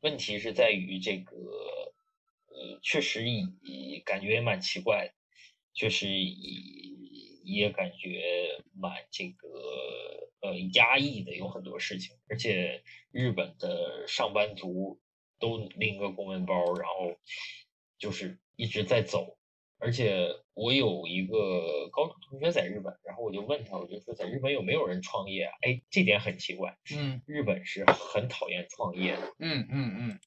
[0.00, 1.36] 问题是在于这个，
[2.46, 5.14] 呃，确实以感觉也蛮奇怪的，
[5.72, 6.24] 确实也
[7.44, 9.48] 也感觉蛮这个
[10.40, 15.00] 呃压抑的，有很多事情，而且日本的上班族
[15.38, 17.16] 都拎个公文包，然后
[17.98, 19.36] 就是一直在走，
[19.78, 25.52] 而且我有一个高中同学在日本，然后我就问他，我就说在日本有没有人创业啊？
[25.62, 29.34] 哎，这点很奇怪，嗯日本是很讨厌创业的。
[29.38, 30.20] 嗯嗯嗯，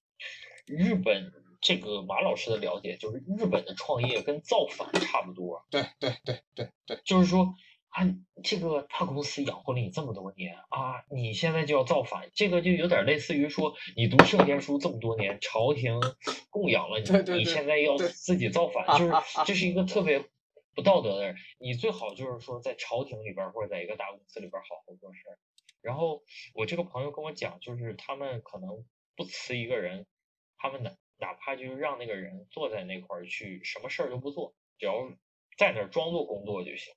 [0.67, 1.31] 日本
[1.61, 7.55] 这个马老师的了解就是，日本的创业跟造反差不多，对对对对对，就是说
[7.89, 8.03] 啊，
[8.43, 15.99] 这个大公司养活了你这么多年啊，你现在就要造反，这个就有点类似于说你读圣贤书这么多年，朝廷
[16.49, 19.13] 供养了你，对对对你现在要自己造反，就是
[19.45, 20.23] 这是一个特别
[20.75, 21.35] 不道德的人。
[21.59, 25.39] 你最好就是说在朝廷里边儿或者在一个大公司里边儿好好做事儿。
[25.81, 26.23] 然后
[26.53, 30.05] 我这个朋友跟我讲，就是他们可能不辞一个人，
[30.57, 34.93] 他们哪哪怕就是让那个人坐在那块儿去，什么事儿都不做，只要
[35.57, 36.93] 在那儿装作工作就行。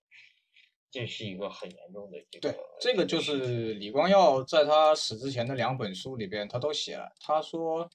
[0.91, 7.13] 这是一个很严重的这个对，这个就是李光耀在他死之前的两本书里边，他都写了。
[7.21, 7.89] 他说，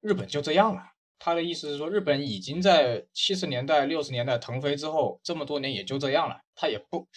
[0.00, 0.82] 日本就这样了。
[1.18, 6.40] 他的意思是说，日本已经在七十年代、六十年代腾飞之后，这么多年也就这样了。
[6.54, 7.08] 他也不，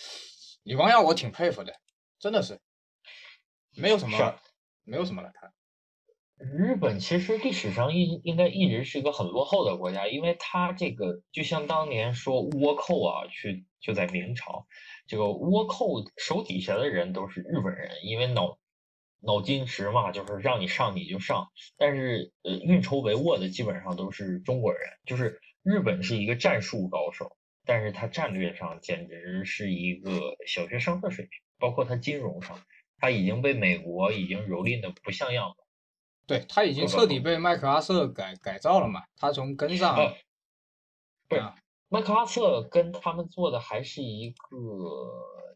[0.63, 1.71] 李光耀我挺佩服的，
[2.19, 2.59] 真的是，
[3.75, 4.39] 没有什么
[4.83, 5.31] 没有什么了。
[5.35, 5.53] 他，
[6.43, 14.67] 日本其实历史上应应该一直是一个很落后的国家，因为他这个就像当年说倭寇啊，去就在明朝，
[15.07, 18.57] 这个倭寇手底下的人都是日本人，因为脑
[19.19, 32.59] 脑筋直嘛，就是让你上你就上，但是呃运筹帷幄的基本上都是中国人，就是日本是一个战术高手，但是他战略上简直是一个小学生的水平，包括他金融上，
[32.97, 35.55] 他已经被美国已经蹂躏的不像样了。
[36.27, 39.03] 对他已经彻底被麦克阿瑟改改造了嘛。
[39.17, 40.15] 他从根上，呃
[41.27, 41.35] 不
[41.93, 44.37] 麦克阿瑟跟他们做的还是一个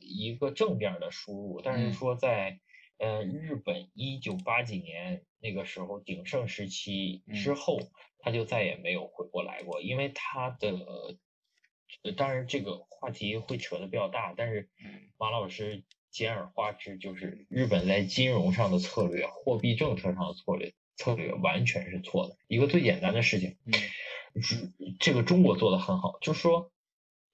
[0.01, 1.93] 一个正面的输入，但是嗯。
[1.93, 2.59] 说在
[2.97, 7.79] 呃日本一九八几年那个时候鼎盛时期之嗯后，
[8.19, 10.71] 他就再也没有回过来过，因为他的
[12.03, 15.09] 呃当然这个话题会扯得比较大，但是嗯。
[15.17, 22.35] 马老师简而化之，就是日本在金融上的策略、货币政策上的策略策略完全是错的。
[22.49, 23.55] 一个最简单的事情，
[24.99, 26.71] 这个中国做的很好，就是说，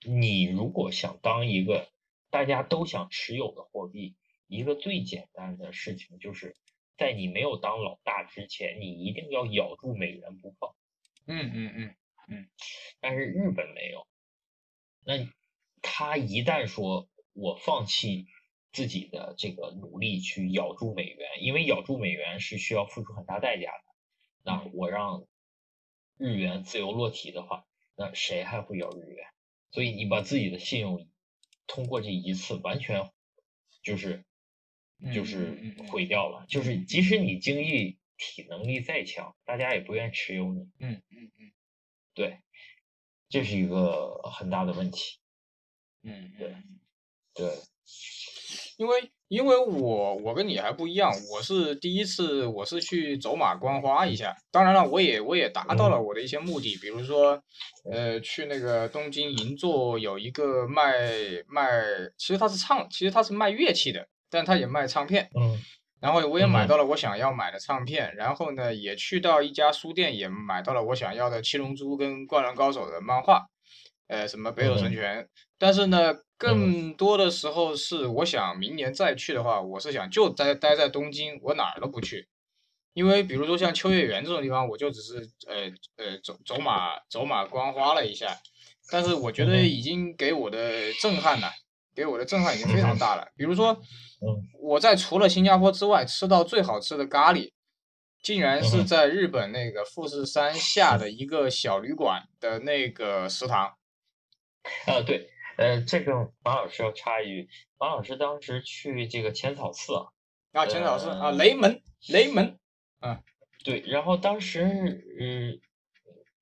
[0.05, 1.89] 你如果想当一个
[2.29, 4.15] 大家都想持有的货币，
[4.47, 6.55] 一个最简单的事情就是
[6.97, 10.75] 在你没有当老大之前，你一定要咬住美元不放。
[11.25, 11.95] 嗯嗯
[12.27, 12.47] 嗯，
[12.99, 14.07] 但是日本没有，
[15.03, 15.27] 那
[15.81, 18.27] 他一旦说我放弃
[18.71, 23.83] 自己的这个努力去咬住美元，因为咬住美元是需要付出很大代价的，
[24.43, 25.25] 那我让
[26.17, 29.27] 日元自由落体的话，那谁还会要日元？
[29.71, 31.09] 所以你把自己的信用
[31.67, 33.11] 通过这一次完全
[33.81, 34.25] 就是
[35.13, 36.45] 就是毁掉了。
[36.47, 40.69] 就是即使你经济体能力再强，大家也不愿持有你。
[40.79, 41.51] 嗯嗯嗯
[42.13, 42.41] 对，
[43.29, 45.19] 这是一个很大的问题。
[46.03, 46.79] 嗯，对嗯
[47.33, 47.57] 对，
[48.77, 57.41] 因为因为我我跟你还不一样，我是第一次我是去走马观花一下，当然了，我也我也达到了我的一些目的，比如说，
[57.89, 61.07] 呃，去那个东京银座有一个卖
[61.47, 61.81] 卖，
[62.17, 65.57] 其实他是唱，其实他是卖乐器的，但他也卖唱片，嗯。
[66.01, 73.45] 然后我也嗯买到了我想要买的唱片，然后呢，也去到一家书店，也买到了我想要的《七龙珠》跟《灌篮高手》的漫画，
[74.09, 75.23] 呃，什么《北斗神拳》。
[75.57, 82.27] 但是呢，更多的时候是我想明年再去的话，我是想就待待在东京，我哪儿都不去。
[82.93, 88.35] 因为比如说像秋叶原这种地方，我就只是呃呃走走马走马观花了一下，
[88.89, 91.51] 但是我觉得已经给我的震撼了，
[91.95, 93.27] 给我的震撼已经非常大了。
[93.37, 97.51] 比如说，嗯我在除了新加坡之外吃到最好吃的咖喱，
[98.23, 103.75] 竟然是在日本那个富士山下的一个小旅馆的那个食堂。
[104.87, 105.27] 啊对，
[105.57, 110.05] 呃，这个马老师要插一句，马老师当时去这个浅草寺啊，
[110.53, 112.59] 啊，浅草寺啊，呃雷门，雷门，
[113.63, 115.59] 对，然后当时，嗯，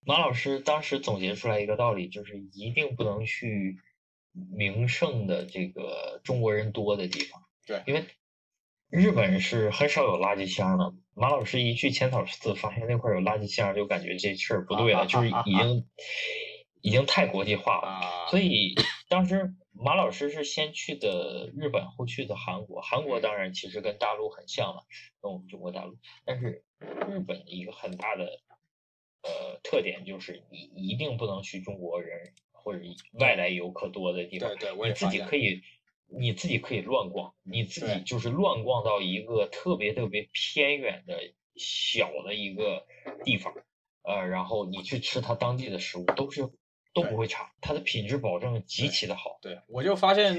[0.06, 3.78] 马老师当时总结出来一个道理，就是一定不能去
[4.32, 7.42] 名胜的这个中国人多的地方。
[7.66, 8.06] 对因为
[8.90, 10.94] 日本是很少有垃圾箱的。
[11.14, 15.88] 马老师一去浅草寺，发现那块有垃圾箱，就感觉这事儿不对了，就是已经
[16.82, 17.88] 已经太国际化了。
[17.90, 18.74] 啊，所以
[19.10, 22.80] 当时马老师是先去的日本，后去的韩国。
[22.80, 24.84] 韩国当然其实跟大陆很像了，
[25.20, 25.98] 跟我们中国大陆。
[26.26, 26.64] 但是
[27.10, 28.40] 日本的一个很大的
[29.24, 32.82] 呃特点就是，你一定不能去中国人或者
[33.14, 34.70] 外来游客多的地方对。
[34.70, 35.62] 对，我你自也发现己可以，
[36.06, 42.86] 你自己可以乱逛，你自己就是乱逛到一个特别特别偏远的小的一个
[43.26, 43.56] 地方，
[44.04, 46.52] 呃，然后你去吃他当地的食物，都是
[46.94, 49.38] 都不会差，它的品质保证极其的好。
[49.42, 50.36] 对，我就发现，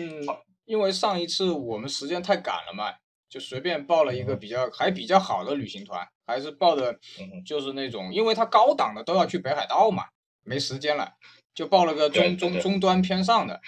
[0.65, 2.93] 因为上一次我们时间太赶了嘛，
[3.29, 10.05] 就随便报了一个嗯比较还比较好的旅行团，还是报的嗯就是那种，因为它高档的都要去北海道嘛，
[10.43, 11.15] 没时间了，
[11.55, 13.61] 就报了个中中中端偏上的。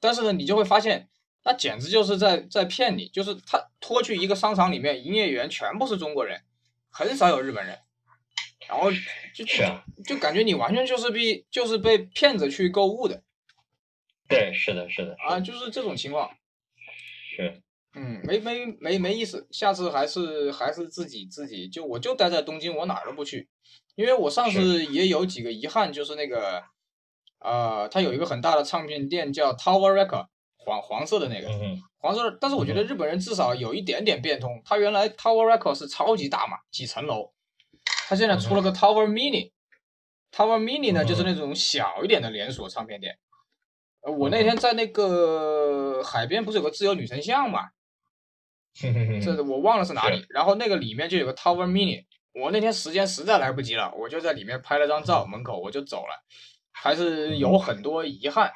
[0.00, 1.08] 但是呢，你就会发现，
[1.44, 6.42] 那简直就是在在骗你，就是他拖去一个商场里面，营业员全部是中国人，
[6.90, 7.78] 很少有日本人，
[8.70, 8.88] 然后
[9.34, 9.64] 就就
[10.06, 13.24] 就感觉你完全就是被就是被骗子去购物的。
[14.28, 16.30] 对，是的，是的，是啊，就是这种情况。
[17.36, 17.60] 是，
[17.96, 23.48] 嗯，没没没没意思，下次还是还是自己自己就我就待在东京，我哪儿都不去，
[23.96, 26.62] 因为我上次也有几个遗憾，就是那个，
[27.40, 30.28] 呃，它有一个很大的唱片店叫 Tower Record，
[30.58, 37.32] 黄黄色的那个嗯，黄色，但是我觉得日本人至少有一点点变通，他原来 Tower Record 是超级大嘛，几层楼，
[38.10, 43.16] 它现在出了个 Tower Mini，Tower Mini 呢嗯就是那种小一点的连锁唱片店。
[44.00, 47.68] 呃，我那天在那个海边不是有个自由女神像嘛？
[49.22, 56.24] 这我忘了是哪里，然后那个里面就有个 Tower Mini，我那天时间实在来不及了，我就在里面拍了张照，门口我就走了，
[56.72, 58.50] 还是有很多遗憾，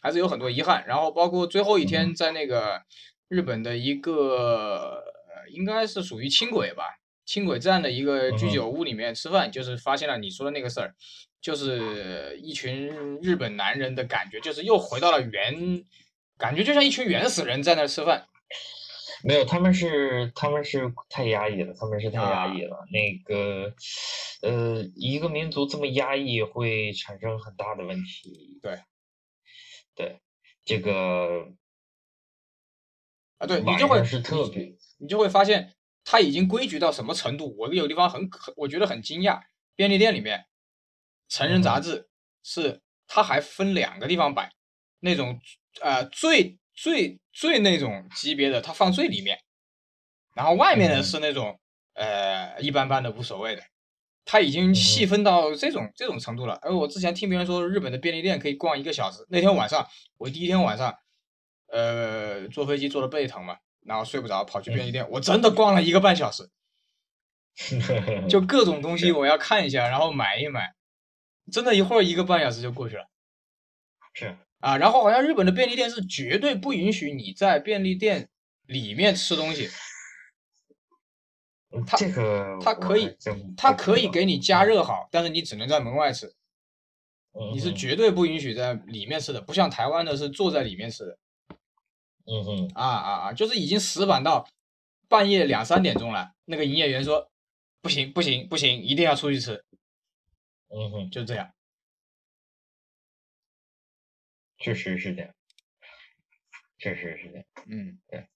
[0.00, 2.80] 还是有很多遗憾，然后包括最后一天在那个
[3.26, 5.02] 日本的一个
[5.34, 6.84] 呃应该是属于轻轨吧，
[7.30, 10.96] 轻轨站的一个居酒屋里面吃饭，就是发现了你说的那个事儿，
[11.40, 12.88] 就是一群
[13.22, 15.84] 日本男人的感觉，就是又回到了原，
[16.36, 18.26] 感觉就像一群原始人在那吃饭。
[19.22, 22.84] 没有，他们是他们是太压抑了，他们是太压啊抑了。
[22.90, 23.72] 那个，
[24.42, 28.58] 呃，一个民族这么压抑会产生很大的问题。
[28.60, 28.80] 对，
[29.94, 30.18] 对，
[30.64, 31.46] 这个
[33.38, 37.54] 啊，对你就会是特你别，你就会发现他已经规矩到什么程度。
[37.58, 39.40] 我有地方很可，我觉得很惊讶，
[39.76, 40.46] 便利店里面
[41.28, 42.08] 成人杂志
[42.42, 44.52] 是它还分两个地方摆，
[45.00, 45.40] 那种
[45.80, 49.38] 呃最最最那种级别的，它放最里面，
[50.34, 51.60] 然后外面的嗯是那种
[51.94, 53.62] 呃一般般的无所谓的。
[54.26, 56.56] 它已经细分到这种这种程度了。
[56.62, 59.26] 而我之前听别人说，日本的便利店可以逛一个小时。
[59.28, 59.84] 那天晚上，
[60.18, 60.94] 我第一天晚上，
[61.66, 66.50] 呃，坐飞机坐的背疼嘛，然后睡不着，跑去便利店，我真的逛了一个半小时，
[68.28, 70.74] 就各种东西我要看一下，然后买一买，
[71.50, 73.06] 真的，一会儿一个半小时就过去了。
[74.14, 74.36] 是。
[74.60, 74.76] 啊。
[74.76, 78.28] 然后好像日本的便利店是绝对不允许你在便利店
[78.66, 79.68] 里面吃东西，
[81.86, 83.16] 它这个我它可以
[83.56, 86.26] 它可以给你加热好，但是你只能在门外吃，
[87.32, 91.18] 嗯你是绝对不允许在里面吃的，不像台湾的是坐在里面吃的
[92.32, 94.48] 嗯哼啊啊啊，就是已经死板到
[95.08, 97.28] 半夜两三点钟了，那个营业员说
[97.82, 99.64] 不行不行不行，一定要出去吃，
[100.68, 101.50] 嗯哼，就这样。
[104.58, 105.34] 确实是这样，
[106.78, 107.44] 确实是这样。
[107.66, 108.26] 嗯，对，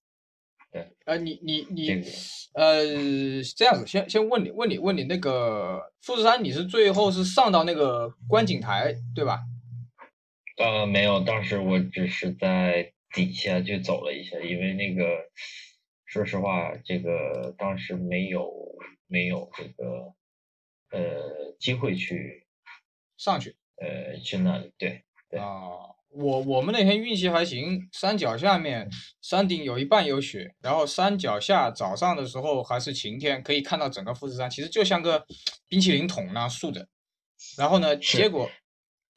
[0.72, 0.96] 对。
[1.04, 2.02] 呃，你你你
[2.54, 2.82] 呃，
[3.54, 9.42] 这样子，先先问你问你问你那个富士山，你是最后是上到那个观景台对吧？
[10.56, 15.30] 呃，没有，当时我只是在底下就走了一下，因为那个，
[16.04, 18.50] 说实话，这个当时没有
[19.06, 20.14] 没有这个
[20.90, 22.46] 呃机会去
[23.16, 25.48] 上去呃去那里，对对啊。
[26.16, 28.88] 我我们那天运气还行，山脚下面
[29.20, 35.26] 山顶有一半有雪，然后山脚下早上的时候还是晴天，可以看到整个富士山，其实就像个
[35.68, 36.86] 冰淇淋桶那样竖着。
[37.58, 38.48] 然后呢，结果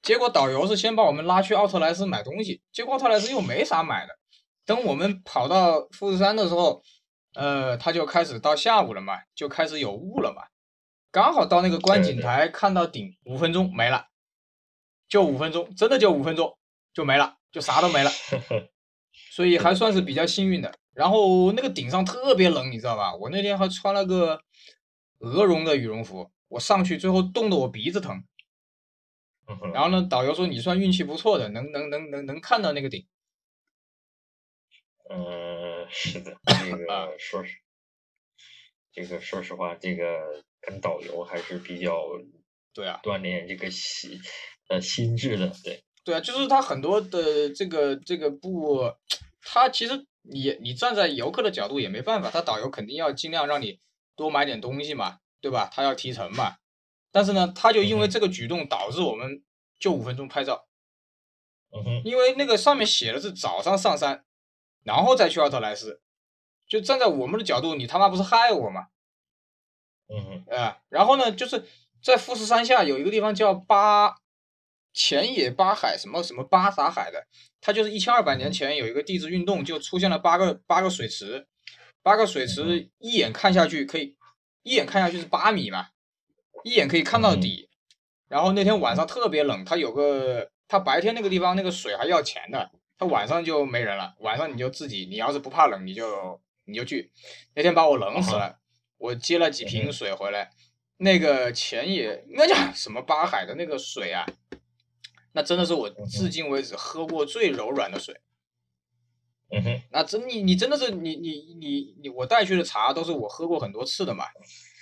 [0.07, 4.17] 结果导游是先把我们拉去奥特莱斯买东西，结果奥特莱斯又没啥买的。
[4.65, 6.81] 等我们跑到富士山的时候，
[7.33, 10.43] 呃，他就开始到下午了嘛，就开始有雾了嘛，
[11.11, 14.05] 刚好到那个观景台看到顶，五分钟没了，
[15.09, 16.57] 就五分钟，真的就五分钟
[16.93, 18.09] 就没了，就啥都没了。
[19.35, 20.73] 所以还算是比较幸运的。
[20.93, 23.13] 然后那个顶上特别冷，你知道吧？
[23.13, 24.39] 我那天还穿了个
[25.19, 28.23] 鹅绒的羽绒服，我上去最后冻得我鼻子疼。
[29.73, 33.05] 然后呢，导游说你算运气不错的，能能能能能看到那个顶。
[35.09, 37.57] 嗯，是的， 这啊个说实，
[38.91, 42.03] 这个说实话，这个跟导游还是比较
[42.73, 44.19] 对啊，锻炼这个心
[44.67, 48.91] 呃心智的，对，对啊，就是他很多的这个这个不，
[49.41, 53.79] 他其实你你站在游客的角度也没办法，他导游肯定要尽量让你
[54.17, 55.69] 多买点东西嘛，对吧？
[55.71, 56.57] 他要提成嘛。
[57.11, 59.43] 但是呢，他就因为这个举动导致我们
[59.79, 60.67] 就五分钟拍照，
[61.71, 64.25] 嗯哼，因为那个上面写的是早上上山，
[64.83, 66.01] 然后再去奥特莱斯，
[66.67, 68.87] 就站在我们的角度，你他妈不是害我吗？
[70.09, 71.65] 嗯哼，啊、然后呢，就是
[72.01, 74.15] 在富士山下有一个地方叫八
[74.93, 77.27] 前野八海什么什么八啥海的，
[77.61, 81.47] 它就是一千二百年前有一个地质运动，就出现了八个八个水池，
[82.01, 84.15] 八个水池一眼看下去可以，
[84.63, 85.89] 一眼看下去是八米嘛，
[86.67, 87.69] 一眼可以看到底。
[88.27, 97.09] 然后那天晚上特别冷，它有个它白天那个地方那个水还要钱的，它晚上就没人了，晚上你就自己，你要是不怕冷，你就你就去。
[97.55, 98.59] 那天把我冷死了，
[98.97, 100.51] 我接了几瓶水回来，
[100.97, 104.25] 那个前野应该叫什么八海的那个水啊，
[105.31, 108.19] 那真的是我至今为止喝过最柔软的水。
[109.49, 114.25] 嗯哼，那真你你真的是你你你你我带去的茶都是我喝过很多次的嘛，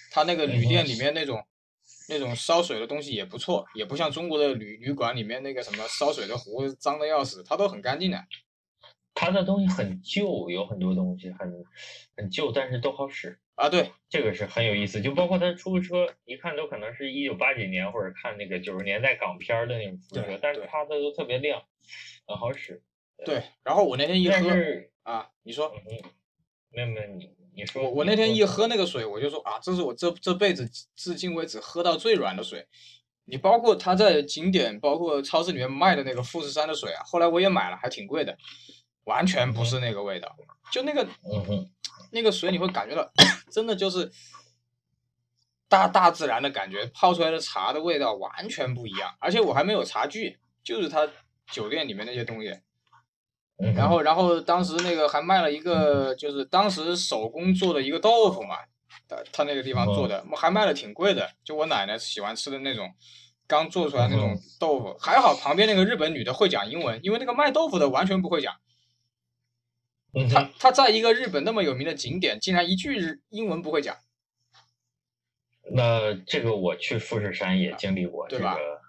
[0.10, 1.46] 他那个旅店里面那种
[2.10, 8.24] 那种烧水的东西也不错，也不像中国的旅旅馆里面那个什么烧水的壶脏的要死，它都很干净的。
[9.18, 11.64] 它的东西很旧，有很多东西很
[12.18, 15.02] 很旧，但是都好使，啊，对这个是很有意思。
[15.02, 21.64] 就包括它出租车，一看都可能是一九八几年或者看那个九十年代港片儿的那种出租车，但是对它的都特别亮，
[22.28, 22.84] 很好使。
[23.24, 24.50] 对，然后我那天一喝，
[25.04, 26.10] 啊，你说嗯哼，
[26.72, 32.68] 没有没有，你你说我我那天一喝那个水，我就说啊，这是我这这辈子至今为止喝到最软的水。
[33.28, 38.38] 你包括他在景点，包括超市里面卖的那个富士山的水啊，后来我也买了，还挺贵的，
[39.06, 40.36] 完全不是那个味道。
[40.72, 41.08] 就那个
[42.12, 43.12] 那个水，你会感觉到
[43.52, 44.12] 真的就是
[45.68, 49.16] 大大自然的感觉，泡出来的茶的味道完全不一样。
[49.20, 51.10] 而且我还没有茶具，就是他
[51.52, 52.60] 酒店里面那些东西。
[53.58, 58.58] 然后，然后当时那个还卖了一个，就是当时手工做的一个豆腐嘛，
[59.08, 61.30] 他他那个地方做的，还卖的挺贵的。
[61.44, 62.94] 就我奶奶喜欢吃的那种，
[63.48, 68.54] 刚做出来那种豆腐，还好旁边那个日本女的会讲英文，因为那个卖豆腐的完全不会讲。
[70.30, 73.98] 他他在一个日本那么有名的景点，竟然一句日英文不会讲。
[75.72, 78.82] 那这个我去富士山也经历过，对吧这个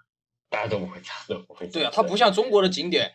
[0.49, 1.73] 大家都不会讲，都不会讲。
[1.73, 3.11] 对啊，它不像中国的景点，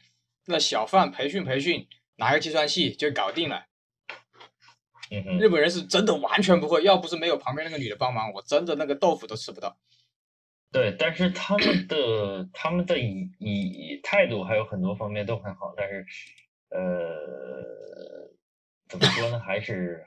[0.46, 1.86] 那小贩培训培训，
[2.16, 3.66] 拿个计算器就搞定了。
[5.10, 9.76] 嗯哼，日本人是真的完全不会，要不是没有旁边那个女的帮忙，我真的那个豆腐都吃不到。
[10.70, 16.06] 对，但是他们的他们的以以态度还有很多方面都很好，但是
[16.70, 18.30] 呃，
[18.88, 20.06] 怎么说呢，还是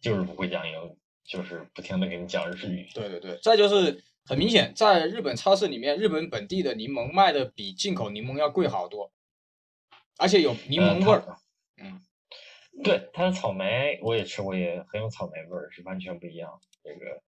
[0.00, 2.88] 就是不会讲英语，就是不停的给你讲日语。
[2.94, 9.10] 对对对，再就是很明显，在日本超市里面，日本本地的柠檬卖的比进口柠檬要贵好多，
[10.18, 11.24] 而且有柠檬味儿。
[11.26, 11.36] 呃
[11.76, 12.00] 嗯，
[12.84, 16.50] 对，它的草莓我也吃过，也很有草莓味儿，是完全不一样。
[16.84, 17.20] 这个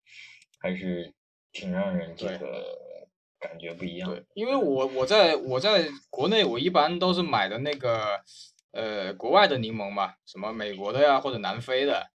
[0.58, 1.14] 还是
[1.50, 2.62] 挺让人这个
[3.40, 4.10] 感觉不一样。
[4.10, 8.20] 对，因为我我在我在国内，我一般都是买的那个
[8.72, 12.08] 呃国外的柠檬嘛，什么美国的呀或者南非的，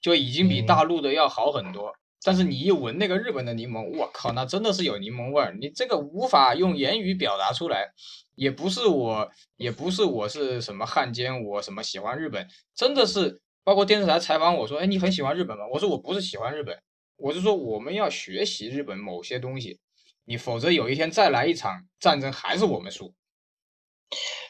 [0.00, 1.94] 就已经比嗯大陆的要好很多。
[2.24, 7.92] 但是你一闻那个日本的柠檬，我靠，那真的是有柠檬味儿，你这个无法用言语表达出来。
[8.36, 15.64] 也不是我，也不是我是什么汉奸，我什么喜欢日本，真的是包括电视台采访我说，哎，你很喜欢日本吗？
[15.72, 16.80] 我说我不是喜欢日本，
[17.16, 19.80] 我是说我们要学习日本某些东西，
[20.24, 23.12] 你否则有一天再来一场战争，还是我们输。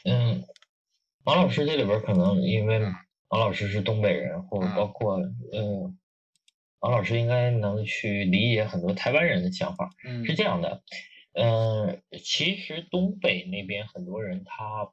[0.03, 0.43] 嗯，
[1.23, 2.93] 王老师这里边可能因为嗯
[3.29, 5.97] 王老师是东北人，或者嗯包括嗯，
[6.79, 9.89] 王老师应该能去理解很多台湾人的想法。
[10.05, 10.81] 嗯是这样的，嗯，
[12.23, 14.91] 其实东北那边很多人他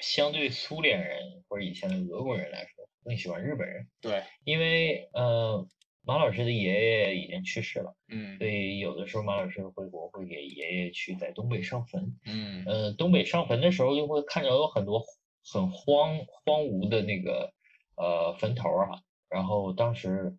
[0.00, 5.68] 相对苏联人或者以前的俄国人来说更喜欢日本人，对，因为呃，
[6.02, 12.18] 马老师的爷爷已经去世了，嗯所以有的时候马老师回国会给爷爷去在东北上坟。
[12.26, 15.04] 嗯呃，东北上坟的时候就会看着有很多
[15.52, 17.52] 很荒荒芜的那个
[17.96, 20.36] 呃坟头啊，然后当时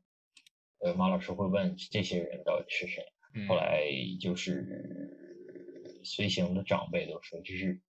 [0.80, 3.06] 呃马老师会问这些人到底是谁。
[3.36, 3.84] 嗯，后来
[4.20, 5.12] 就是
[6.04, 7.82] 随行的长辈都说，这是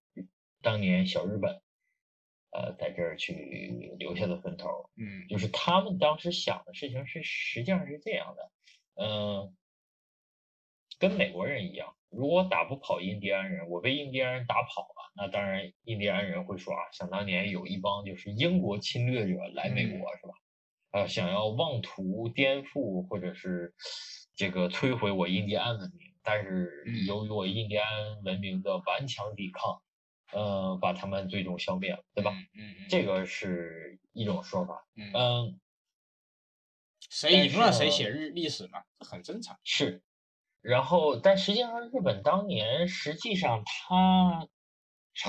[0.60, 1.62] 当年小日本，
[2.50, 4.90] 呃，在这儿去留下的坟头。
[4.96, 8.50] 嗯就是他们当时想的事情是实际上是这样的，
[8.94, 9.54] 嗯、
[10.98, 20.34] 跟美国人一样，如果打不跑印第安人，我被印第安人打跑了，那当然印第安人会说啊，想当年有一帮就是英国侵略者来美国、是吧？
[20.92, 23.74] 呃，想要妄图颠覆或者是
[24.36, 29.82] 这个摧毁我印第安文明，但是嗯由于我印第安文明的顽强抵抗，
[30.32, 32.32] 呃，把他们最终消灭了，对吧？
[32.54, 34.86] 嗯这个是一种说法。
[34.94, 35.60] 嗯嗯，
[37.08, 39.58] 谁赢了谁写日历史嘛，这很正常。
[39.64, 40.02] 是。
[40.60, 44.48] 然后，但实际上，日本当年实际上他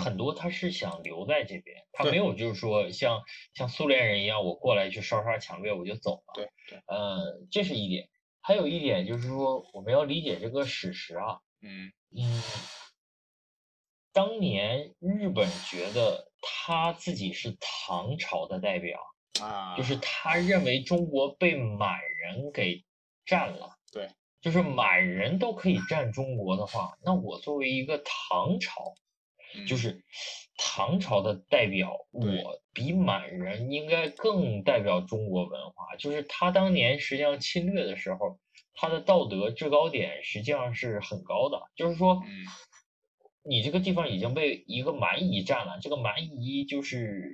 [0.02, 3.22] 很多他是想留在这边，他没有就是说像
[3.54, 6.34] 像苏联人一样，我过来去刷刷抢掠我就走了。
[6.34, 8.10] 对对，呃，这是一点。
[8.48, 11.42] 还有一点就是说，我们要理解这个史实啊。
[11.60, 12.42] 嗯嗯，
[14.14, 19.02] 当年日本觉得他自己是唐朝的代表，
[19.42, 22.86] 啊，就是他认为中国被满人给
[23.26, 23.78] 占了。
[23.92, 28.96] 对，就是满人都可以占中国的话，那我作为一个唐朝，
[29.56, 30.06] 嗯就是
[30.58, 35.96] 唐朝的代表，我比满人应该更代表中国文化。
[35.98, 38.40] 就是他当年实际上侵略的时候，
[38.74, 41.62] 他的道德制高点实际上是很高的。
[41.76, 42.46] 就是说，嗯
[43.50, 47.32] 你这个地方已经被一个蛮夷占了，这个蛮夷就是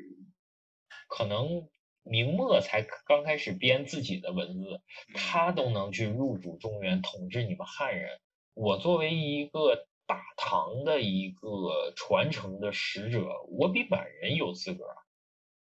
[1.08, 1.68] 可能
[2.04, 8.20] 明末才刚开始编自己的文字，嗯他都能去入主中原，统治你们汉人。
[8.54, 14.86] 我作为一个大唐的一个传承的使者，我比满人有资格，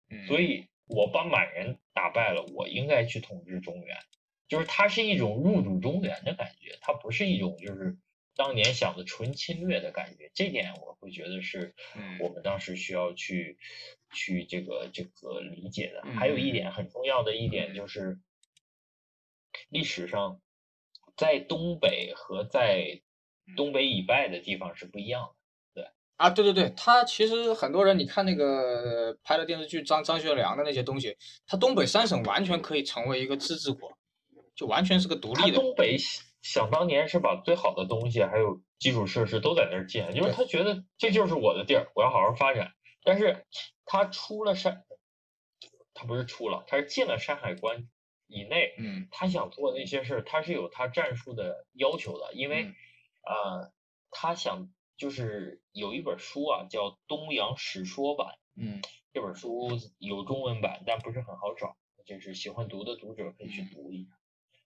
[0.10, 3.98] 嗯，所以我把满人打败了，我应该去统治中原。
[4.48, 7.98] 就是它是一种入主中原的感觉，它不是一种就是
[8.36, 10.30] 当年想的纯侵略的感觉。
[10.36, 13.58] 这点我会觉得是嗯我们当时需要去
[14.14, 16.04] 去这个这个理解的。
[16.06, 18.20] 嗯还有一点很重要的一点就是，
[19.70, 20.39] 历史上
[21.18, 23.02] 在东北和在
[23.56, 25.36] 东北以外的地方是不一样的。
[25.74, 33.98] 对啊，对对对，他其实很多人，你看那个拍的电视剧张张学良的那些东西，他东北三省完全可以成为一个自治国，
[34.56, 35.58] 就完全是个独立的。
[35.58, 35.98] 东北
[36.41, 42.72] 想当年是把最好的东西还有基础设施都在那儿建，因为他觉得这就是我的地儿，我要好好发展。
[43.04, 43.46] 但是
[43.86, 44.84] 他出了山，
[45.93, 47.88] 他不是出了，他是进了山海关
[48.28, 52.76] 以内，嗯他想做那些事儿，他是有他战术的要求的，因为、嗯
[53.26, 53.71] 呃，
[54.11, 58.82] 他想就是有一本书啊，叫《东洋史说版》，嗯
[59.13, 64.09] 这本书有中文版，但不是很好找，就是喜欢读的读者可以去嗯读一下。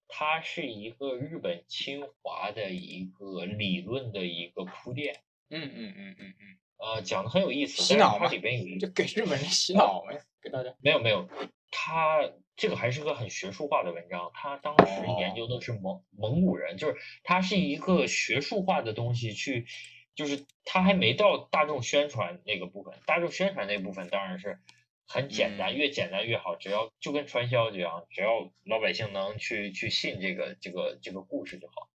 [0.08, 7.84] 它是一个日本侵华的一个理论的一个铺垫，嗯嗯嗯嗯嗯，呃，讲的很有意思。
[7.84, 10.76] 洗脑嘛但是它里边有一就给日本人洗脑呗，给大家。
[10.82, 11.30] 没有没有，
[11.70, 12.22] 它
[12.60, 14.32] 这个还是个很学术化的文章。
[14.34, 19.66] 他当时研究的是蒙蒙古人，就是他是一个学术化的东西去，
[20.14, 23.00] 就是他还没到大众宣传那个部分。
[23.06, 24.60] 大众宣传那部分当然是
[25.08, 26.58] 很简单，嗯越简单越好。
[26.58, 31.90] 只要就跟传销一样，只要老百姓能去去信这个这个这个故事就好。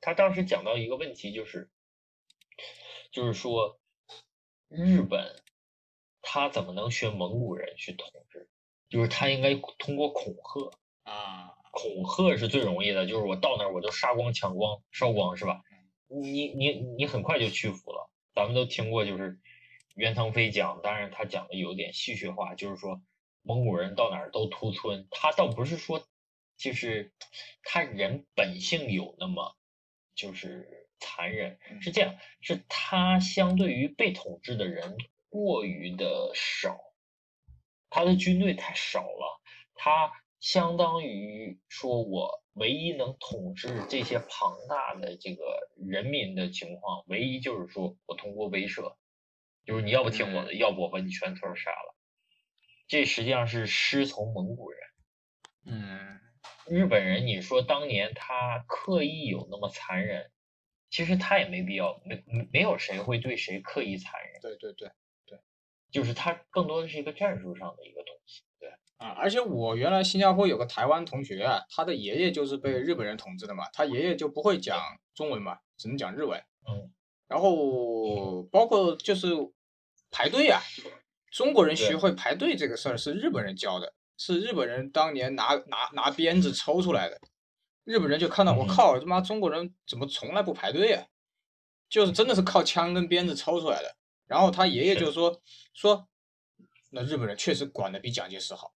[0.00, 1.68] 他当时讲到一个问题，就是
[3.10, 3.80] 就是说
[4.68, 5.42] 日本
[6.20, 8.21] 他怎么能学蒙古人去统治？
[8.92, 10.70] 就是他应该通过恐吓，
[11.10, 15.62] 啊，恐吓是最容易的，就是我到那儿我就杀光、抢光、烧光，是吧？
[16.08, 18.10] 你你你很快就屈服了。
[18.34, 19.38] 咱们都听过，就是
[19.94, 23.00] 袁腾飞讲，当然他讲的有点戏谑化，就是说
[23.40, 26.06] 蒙古人到哪儿都屠村，他倒不是说，
[26.58, 27.14] 就是
[27.62, 29.56] 他人本性有那么
[30.14, 34.98] 就是残忍，是这样，是他相对于被统治的人
[35.30, 36.78] 过于的少，
[37.94, 39.42] 他的军队太少了，
[39.74, 48.96] 他相当于说我唯一能统治这些庞大的这个人民的情况，唯一就是说我通过威慑，
[49.66, 51.94] 就是你要不听我的，要不我把你全村杀了。
[52.88, 54.80] 这实际上是师从蒙古人。
[55.66, 56.18] 嗯，
[56.66, 60.30] 日本人，你说当年他刻意有那么残忍，
[60.88, 64.40] 其实他也没必要，没没有谁会对谁刻意残忍。
[64.40, 64.90] 对对对，
[65.92, 68.42] 就是它更多的是一个战术上的一个东西。
[68.58, 74.80] 对，啊，而且我原来新加坡有个台湾同学啊，他的爷爷就是被日本人统治的嘛，他爷爷就不会讲
[75.14, 76.42] 中文嘛，只能讲日文。
[76.68, 76.90] 嗯，
[77.28, 79.28] 然后包括就是
[80.10, 80.60] 排队啊，
[81.30, 87.20] 中国人学会排队这个事儿是日本人教的，是日本人当年拿拿拿鞭子抽出来的。
[87.84, 91.06] 日本人就看到我嗯靠，他妈中国人怎么从来不排队啊？
[91.88, 93.96] 就是真的是靠枪跟鞭子抽出来的。
[94.32, 95.42] 然后他爷爷就说
[95.74, 96.08] 说，
[96.88, 98.72] 那日本人确实管的比蒋介石好。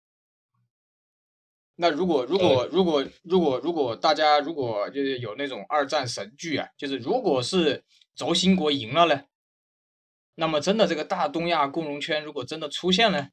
[1.76, 7.84] 那如果如果如果如果如果大家如果就是有那种二战神剧啊，就是如果是
[8.14, 9.24] 轴心国赢了呢，
[10.36, 13.28] 那么真的这个大东亚共荣圈如果真的出现呢，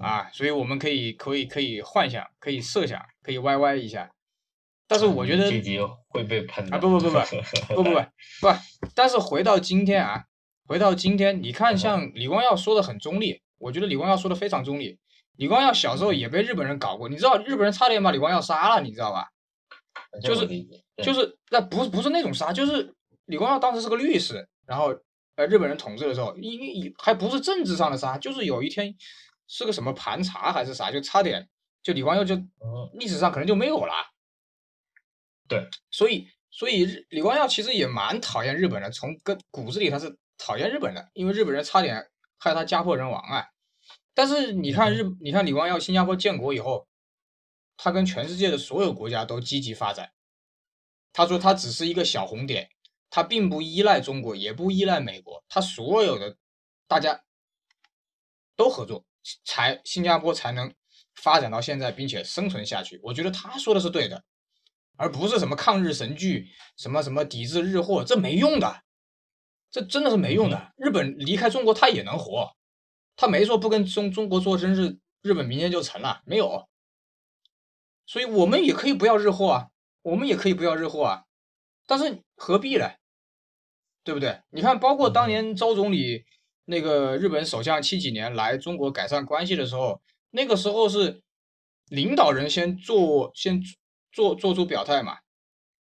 [0.00, 4.14] 啊，所以我们可以可以可以幻想，可以设想，可以歪歪一下。
[4.86, 5.48] 但是我觉得
[6.08, 6.78] 会被喷啊！
[6.78, 7.18] 不不不不
[7.76, 8.48] 不不不不，
[8.92, 10.24] 但是回到今天啊，
[10.70, 14.96] 回到今天，你看像李光耀说的很中立，我觉得李光耀说的非常中立。
[15.34, 19.26] 李光耀小时候也被日本人搞过，你知道日本人差点把李光耀杀了，你知道吧？
[20.22, 20.46] 就是
[21.02, 22.94] 就是那不不是那种杀，就是
[23.24, 24.94] 李光耀当时是个律师，然后
[25.34, 28.94] 呃日本人统治的时候，因为还不是政治上的杀，就是有一天
[29.48, 31.48] 是个什么盘查还是啥，就差点
[31.82, 32.46] 就李光耀就嗯
[32.92, 33.92] 历史上可能就没有了。
[35.48, 43.46] 对，所以所以李光耀其实也蛮讨厌日本人，从根骨子里他是讨厌日本的，因为日本人差点害他家破人亡啊。
[44.14, 46.88] 但是你看日，你看李光耀新加坡建国以后，
[47.76, 50.12] 他跟全世界的所有国家都积极发展。
[51.12, 52.70] 他说他只是一个小红点，
[53.10, 56.36] 他并不依赖中国，也不依赖美国，他所有的
[56.86, 57.22] 大家
[58.56, 59.04] 都合作，
[59.44, 60.72] 才新加坡才能
[61.14, 63.00] 发展到现在，并且生存下去。
[63.02, 64.24] 我觉得他说的是对的，
[64.96, 68.82] 而不是什么抗日神剧，什么什么抵制日货，这没用的，
[69.70, 70.72] 这真的是没用的。
[70.76, 72.56] 日本离开中国，他也能活，
[73.16, 76.68] 他没说不跟中中国做生日，日本明天就成了，没有。
[78.06, 79.68] 所以我们也可以不要日货啊，
[80.02, 81.24] 我们也可以不要日货啊，
[81.86, 82.90] 但是何必呢？
[84.02, 84.40] 对不对？
[84.50, 86.24] 你看，包括当年周总理
[86.64, 90.00] 那个日本首相七几年来中国改善关系的时候，
[90.30, 91.22] 那个时候是
[91.86, 93.62] 领导人先做先
[94.10, 95.18] 做做出表态嘛，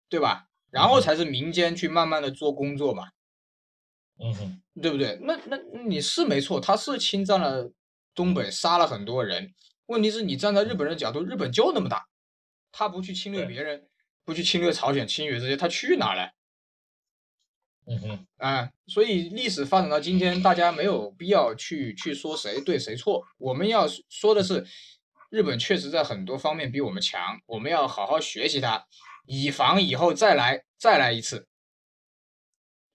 [0.09, 0.47] 对吧？
[0.71, 3.09] 然后才是民间去慢慢的做工作嘛，
[4.19, 5.17] 嗯哼，对不对？
[5.21, 5.57] 那那
[5.87, 7.71] 你是没错，他是侵占了
[8.15, 9.53] 东北，杀了很多人。
[9.85, 12.07] 问题是你站在日本人的角度，日本就那么大，
[12.71, 13.87] 他不去侵略别人，
[14.25, 16.31] 不去侵略朝鲜、侵略这些，他去哪了？
[17.89, 23.23] 嗯哼，啊，所以历史发展到今天，大家没有必要去去说谁对谁错。
[23.37, 24.65] 我们要说的是，
[25.29, 28.85] 日本确实在很多方面比我们强，我们要好好学习它，
[29.25, 31.47] 以防以后再来再来一次，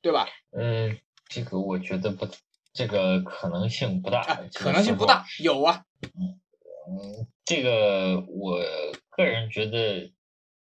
[0.02, 0.28] 对吧？
[0.50, 0.98] 嗯，
[1.32, 2.28] 这个我觉得不，
[2.74, 8.60] 这个可能性不大，啊，可能性不大，有啊，嗯，这个我
[9.08, 10.12] 个人觉得，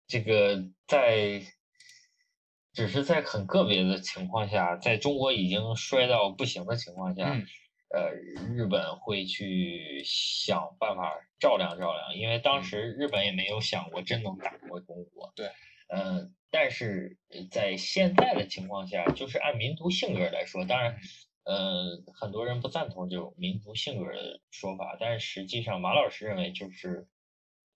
[0.06, 1.42] 这个在
[2.72, 7.44] 只是在很个别的情况下，在中国已经衰到不行的情况下，嗯
[7.90, 8.10] 呃，
[8.54, 15.30] 日本会去想办法照亮照亮，因为当时日本也没有想过真能打过中国。
[15.36, 15.50] 对，
[15.88, 21.00] 嗯、但是呃在现在的情况下，就是按民族性格来说，当然。
[21.44, 27.08] 呃，很多人不赞同这种民族性格的说法，但是实际上，马老师认为就是，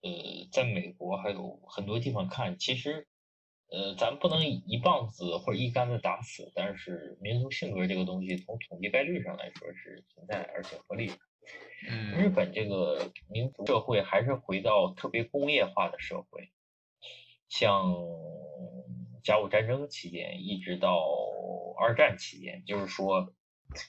[0.03, 3.09] 呃，在美国还有很多地方看，其实，
[3.69, 11.15] 呃，咱不能一棒子或者一竿子打死，但是民族性格这个东西，从统计概率上来说是存在而且合理的。
[11.83, 16.53] 日嗯本这个民族社会还是回到特别工业化的社会，
[17.49, 17.97] 像
[19.27, 21.05] 甲午战争期间一直到
[21.81, 23.35] 二战期间，就是说，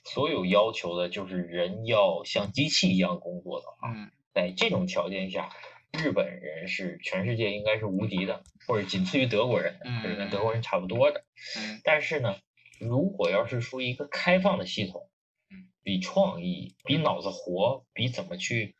[0.03, 5.51] 所有要求的就是人要像机器一样工作的话，嗯在这种条件下，
[5.93, 11.23] 日本人是全世界应该是无敌的，或者仅次于德国人的，或者跟德国人差不多的。
[11.55, 12.35] 嗯但是呢，
[12.79, 15.07] 如果要是说一个开放的系统，
[15.83, 18.75] 比创意、比脑子活、比怎么去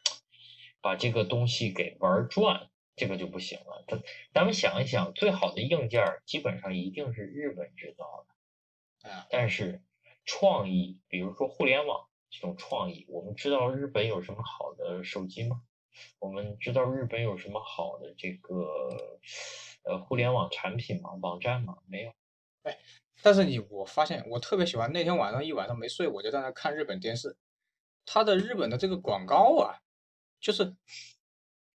[0.81, 3.85] 把这个东西给玩转，这个就不行了。
[3.87, 9.81] 咱咱们想一想，最好的硬件儿基本上一定是日本制造的，啊，但是
[10.25, 15.61] 创意，比如说互联网这种创意，我们知道日本有什么好的手机吗？
[16.19, 18.67] 我们知道日本有什么好的这个
[19.83, 21.11] 呃互联网产品吗？
[21.21, 21.77] 网站吗？
[21.87, 22.11] 没有。
[22.63, 22.77] 哎
[23.23, 27.35] 但是你我发现我特别喜欢那天晚上一晚上没睡，我就在那看日本电视，
[28.05, 29.79] 它的日本的这个广告啊，
[30.39, 30.75] 就是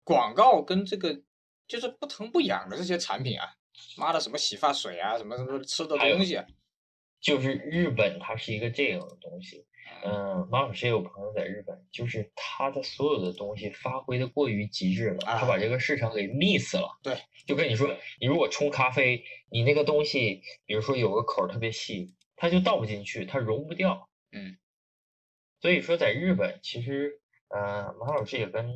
[0.08, 1.20] 广告跟这个
[1.66, 3.44] 就是不疼不痒的这些产品啊，
[3.98, 6.46] 妈的什么洗发水啊，什么什么吃的东西啊，
[7.20, 9.66] 就是日本，它是一个这样的东西。
[10.02, 16.98] 嗯，马老师也有朋友在日本，就是他的所有的东西发挥的过于极致了，啊他把这个市场给 miss 了。
[17.02, 24.08] 对，就跟你说，你如果冲咖啡，你那个东西，比如说有个口儿特别细，它就倒不进去，它融不掉。
[24.32, 24.56] 嗯，
[25.60, 28.72] 所以说在日本，其实呃，马老师也跟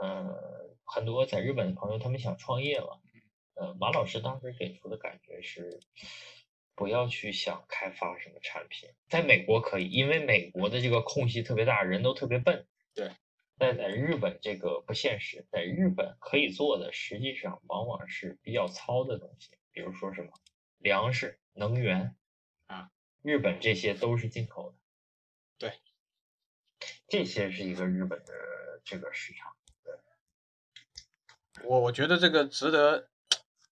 [0.00, 3.00] 呃很多在日本的朋友，他们想创业了。
[3.54, 5.80] 呃，马老师当时给出的感觉是，
[6.76, 12.68] 不要去想开发什么产品，在美国可以，因为美国的这个空隙特别大，人都特别笨。
[12.94, 13.10] 对。
[13.58, 20.30] 但在日本这个不现实，在日本可以做的，实际上往往是比较糙的东西，比如说什么
[20.78, 22.14] 粮食、能源
[22.68, 22.92] 啊，
[23.22, 24.78] 日本这些都是进口的。
[25.58, 25.72] 对。
[27.08, 28.32] 这些是一个日本的
[28.84, 29.57] 这个市场。
[31.64, 33.08] 我我觉得这个值得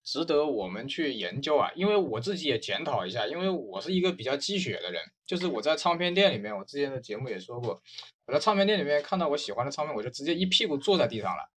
[0.04, 7.82] 值得我们去研究啊，因为我自己也检讨一下，因为我是一个比较积雪的人，就是我在唱片店里面，我之前的节目也说过，
[8.26, 11.50] 我在唱片店里面看到我喜欢的唱片，我就直接一屁股坐在地上了，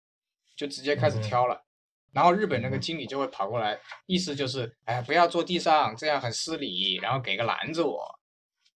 [0.57, 1.64] 就直接开始嗯挑了。
[2.12, 8.18] 然后日本那个经理就会跑过来，意思就是，哎，不要坐地上，这样很失礼，然后给个篮子我。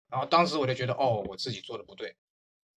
[0.10, 2.14] 然后当时我就觉得，哦，我自己做的不对。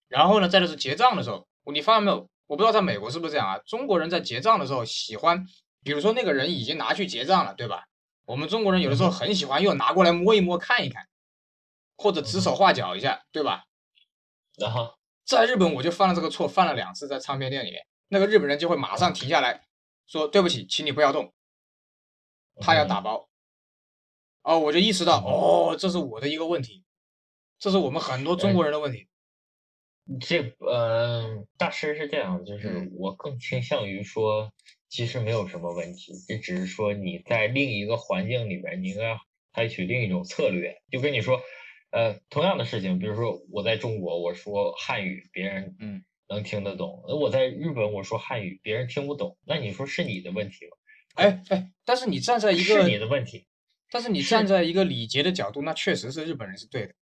[0.07, 2.29] 然后呢，再就是结账的时候，你发现没有？
[2.47, 3.59] 我不知道在美国是不是这样啊？
[3.67, 5.47] 中国人在结账的时候喜欢，
[5.83, 7.85] 比如说那个人已经拿去结账了，对吧？
[8.27, 11.07] 我们中国人有的时候很喜欢又拿过来摸一摸、看一看，
[11.97, 13.65] 或者指手画脚一下，对吧？
[14.57, 19.63] 然后，在日本我就犯了这个错，犯了两次，在唱片店里面，那个日本人就会马上停下来
[20.07, 21.33] 说：“对不起，请你不要动，
[22.61, 23.29] 他要打包。”
[24.43, 26.85] 哦，我就意识到，哦，这是我的一个问题，
[27.59, 29.09] 这是我们很多中国人的问题。
[30.21, 34.53] 这呃，大师是这样，就是嗯我更倾向于说，
[34.89, 39.17] 其实没有什么问题，这只是说你在另一个环境里边，你应该
[39.53, 40.83] 采取另一种策略。
[40.91, 41.41] 就跟你说，
[41.91, 50.73] 呃，同样的事情，比如说我在中国我说汉语，别人嗯能听得懂；那我在日本我说汉语，别人听不懂，那你说是你的问题吗？
[51.15, 53.47] 哎哎，但是你站在一个是个你的问题，
[53.91, 56.95] 但是你站在一个礼节的角度，那确实是日本人是对的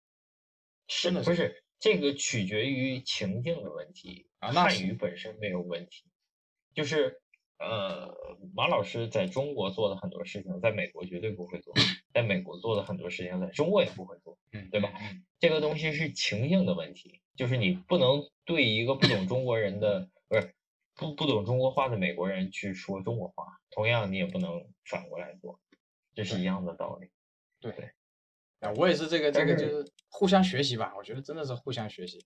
[0.89, 4.28] 是真的不是这个取决于情境的问题？
[4.39, 4.53] 啊。
[4.53, 6.05] 那汉语本身没有问题，
[6.74, 7.20] 就是
[7.59, 8.16] 呃，
[8.55, 11.74] 马老师在中国做的很多事情，在美国绝对不会做，
[12.14, 14.39] 在美国做的很多事情，在中国也不会做。
[14.53, 15.24] 嗯，对吧嗯？
[15.41, 20.55] 这个东西是情境的问题，就是你不能对一个不懂中国人的，不是
[20.95, 25.59] 不不懂中国话的美国人去说中国话，同样你也不能反过来做，
[26.14, 27.07] 这是一样的道理。
[27.07, 27.11] 啊，
[28.77, 32.25] 我也是这个这个就是是互相学习吧，我觉得真的是互相学习。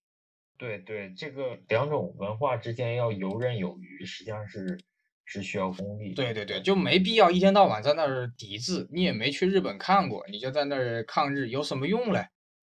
[0.59, 4.79] 对对，这个两种文化之间要游刃有余，实际上是
[5.25, 6.15] 是需要功力。
[6.15, 12.27] 对对对，就没必要一天到晚在那儿抵制，你也没去日本看过，你就在那儿抗日，有什么用嘞？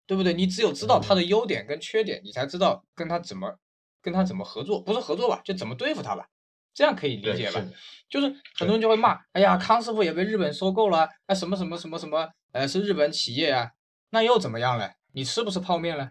[0.06, 0.34] 对不对？
[0.34, 3.58] 你只有知道他的优点跟缺点，你才知道跟他怎么
[4.02, 6.28] 跟他怎么合作，不是合作吧，就怎么对付他吧，
[6.74, 7.72] 这样可以理解吧是？
[8.10, 8.26] 就是
[8.58, 13.72] 很多人就会骂，哎呀，康师傅也被日本收购了，哎，什么什么什么什么，呃，是日本企业啊，
[14.10, 14.94] 那又怎么样嘞？
[15.12, 16.10] 你吃不吃泡面嘞？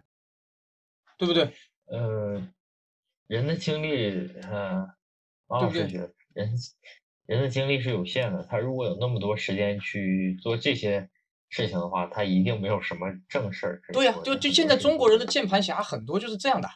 [1.18, 1.54] 对不对？
[1.86, 2.42] 呃，
[3.28, 4.88] 人的精力，呃，
[5.60, 6.54] 对不对师觉得人
[7.26, 11.10] 人的精力是有限的，他如果有那么多时间去做这些
[11.50, 16.68] 事情的话，他一定没有什么正事儿对呀、做就就现在中国人的键盘侠很多就是这样的，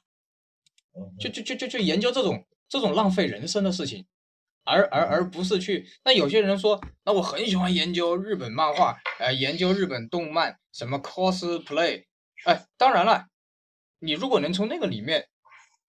[0.96, 4.06] 嗯就就就就就研究这种这种浪费人生的事情，
[4.64, 5.88] 而而而不是去。
[6.04, 12.06] 那有些人说，那我很喜欢研究日本漫画，呃，研究日本动漫，什么 cosplay，
[12.46, 13.28] 哎，当然了，
[14.00, 15.30] 你如果能从那个里面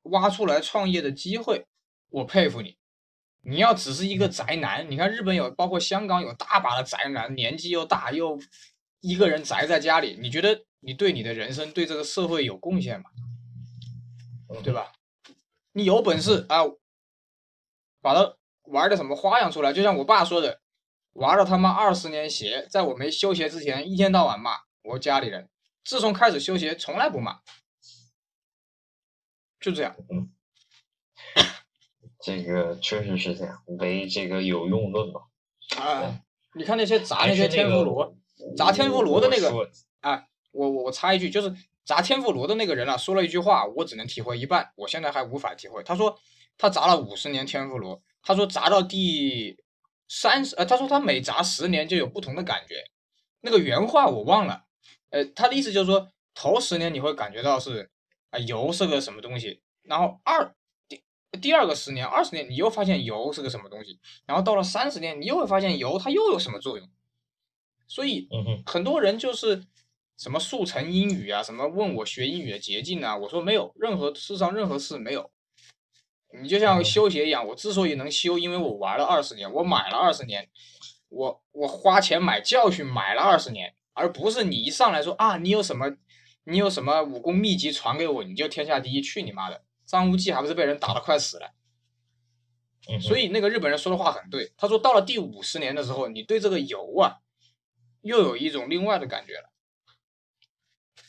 [0.03, 1.67] 挖出来创业的机会，
[2.11, 2.77] 我佩服你。
[3.43, 8.39] 你要只是一个宅男，你看日本有，包括香港有大把的宅男，年纪又大又
[9.01, 13.11] 一个人宅在家里，你觉得你对你的人生对这个社会有贡献吗？
[14.63, 14.93] 对吧？
[15.79, 16.65] 你有本事啊，
[18.01, 19.73] 把它玩的什么花样出来？
[19.73, 20.61] 就像我爸说的，
[21.13, 25.49] 玩了他妈二十年鞋，在我没修鞋之前，一天到晚骂我家里人。
[25.85, 27.39] 自从开始修鞋，从来不骂。
[29.61, 29.97] 就这样。
[30.11, 30.31] 嗯，
[32.21, 35.23] 这个确实是这样，唯这个有用论嘛。
[35.77, 36.21] 啊，
[36.55, 38.17] 你看那些砸那些天妇罗，
[38.57, 39.71] 砸天妇罗的那个
[40.01, 41.55] 啊，我我我插一句，就是
[41.89, 45.83] 砸天妇罗的那个人啊，说了一句话，我只能体会一半，我现在还无法体会。
[45.83, 46.21] 他说
[46.59, 49.57] 他砸了五十年天妇罗，他说砸到第
[50.07, 52.85] 三十，呃，他说他每砸十年就有不同的感觉。
[53.41, 54.65] 那个原话我忘了，
[55.09, 57.91] 呃，他的意思就是说，头十年你会感觉到是
[58.29, 60.55] 啊、油是个什么东西，然后二
[60.87, 61.03] 第
[61.41, 66.87] 第二个十年、二十年，你又发现油是个什么东西，然后到了三十年，你又会发现油它又有什么作用。
[67.87, 68.29] 所以
[68.67, 69.65] 很多人就是
[70.19, 75.31] 什么速成英语啊，什么问我学英语的捷径啊，我说没有，任何世上任何事没有。
[76.43, 80.51] 你就像嗯修鞋一样，我之所以能修，因为我玩了二十年，我买了二十年，
[81.09, 85.97] 我我花钱买教训买了二十年，而不是你一上来说啊，你有什么
[86.45, 89.63] 你有什么武功秘籍传给我，你就天下第一，去你妈的！
[89.87, 91.53] 张无忌还不是被人打得快死了？
[93.01, 97.21] 所以那个日本人说的话很对，他说到了第五十年的时候，你对这个油啊，
[98.03, 99.51] 又有一种另外的感觉了。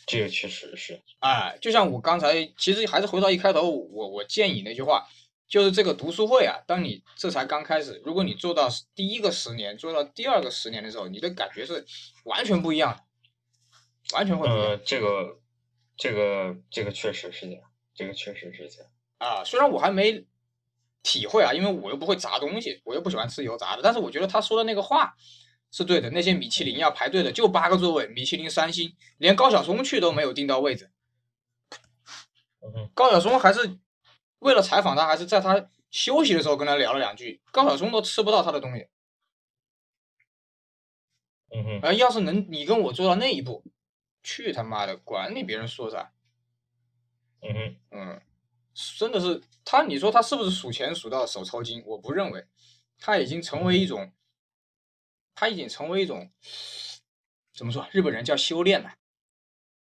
[0.10, 5.06] 这个确实是，哎，就像我刚才，其实还是回到一开头，我我建议那句话，
[5.48, 11.86] 就是这个读书会啊，当你这才刚开始，如果你做到第一个十年，做到第二个十年的时候，你的感觉是
[12.24, 13.04] 完全不一样的，
[14.16, 14.68] 完全会不一样。
[14.70, 15.40] 呃，这个
[15.96, 17.62] 这个这个确实是这样，
[17.94, 18.92] 这个确实是这样。
[19.20, 20.26] 啊，虽然我还没
[21.04, 25.14] 体会啊，因为我又不会炸东西，我又不喜欢吃油炸的，但是我觉得他说的那个话
[25.72, 26.10] 是对的。
[26.10, 30.92] 那些米其林要排队的就八个座位，米其林三星，连高晓松去都没有订到位置。
[32.94, 33.80] 高晓松还是
[34.40, 38.88] 为了采访他，还是在他休息的时候跟他聊了两句，高晓松都吃不到他的东西。
[41.52, 43.64] 嗯哼，而要是能你跟我做到那一步，
[44.22, 46.12] 去他妈的，管你别人说啥，
[47.42, 48.22] 嗯哼，嗯，
[49.00, 51.82] 真的是他，你说他是不是数钱数到手抽筋？
[51.88, 52.46] 我不认为，
[53.00, 54.14] 他已经成为一种，
[55.40, 56.30] 他已经成为一种，
[57.54, 57.88] 怎么说？
[57.94, 58.92] 日本人叫修炼了，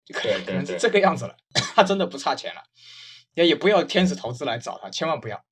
[0.05, 1.37] 就可对可能是对对这个样子了。
[1.77, 2.65] 他真的不差钱了，
[3.35, 5.45] 也也不要天使投资来找他，千万不要。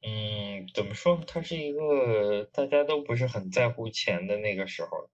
[0.00, 1.24] 嗯，怎么说呢？
[1.26, 5.10] 它是一个大家都不是很在乎钱的那个时候。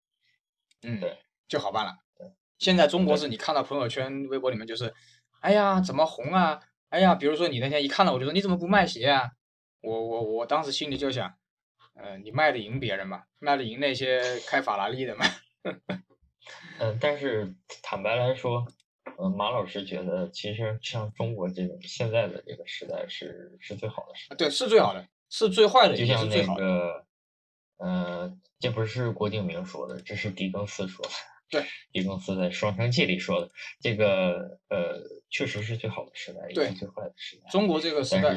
[0.83, 1.17] 嗯对，
[1.49, 1.97] 就好办了。
[2.57, 4.93] 现在中国是你看到朋友圈、微博里面就是，
[5.41, 6.61] 哎呀，怎么红啊？
[6.87, 9.31] 哎呀，比如说你那天一看到我就说你怎么不卖鞋啊？
[9.81, 11.35] 我我我当时心里就想，
[11.97, 13.23] 呃，你卖得赢别人吗？
[13.39, 15.25] 卖得赢那些开法拉利的吗？
[16.79, 18.65] 嗯，但是坦白来说，
[19.19, 24.35] 嗯，马老师觉得其实像中国这种现在的这个时代是是最好的时代。
[24.35, 26.45] 对，是最好的，是最坏的，就像那。
[26.55, 27.05] 个，
[27.77, 31.11] 呃，这不是郭敬明说的，这是狄更斯说的。
[31.49, 33.49] 对，狄更斯在《双城记》里说的，
[33.81, 37.49] 这个呃，确实是最好的时代，也是最坏的时代。
[37.49, 38.35] 中国这个时代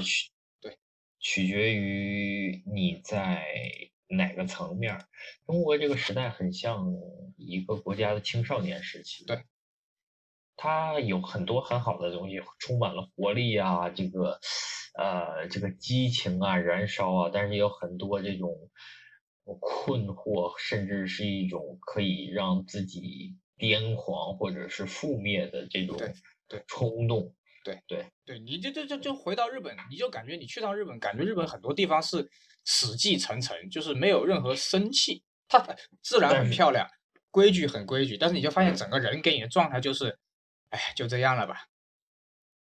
[1.21, 3.45] 取决于你在
[4.09, 5.05] 哪个层面。
[5.47, 6.93] 中国这个时代很像
[7.37, 9.45] 一个国家的青少年时期，对，
[10.57, 14.41] 它有很多很好的东西，充满了活力啊，这个
[14.99, 18.71] 呃这个激情啊，燃烧啊，但是也有很多这种
[19.61, 25.97] 困惑，甚至是一种可以让自己癫狂或者是覆灭的这种
[26.67, 27.35] 冲动。
[27.63, 32.29] 对对，对，你就就就就回到日本，你就感觉你去趟日本，感觉日本很多地方是
[32.65, 35.23] 死气沉沉，就是没有任何生气。
[35.49, 35.59] 它
[36.01, 36.89] 自然很漂亮，
[37.31, 40.17] 规矩很规矩，但是你就发现整个人给你的状态就是，
[40.71, 41.67] 哎，就这样了吧。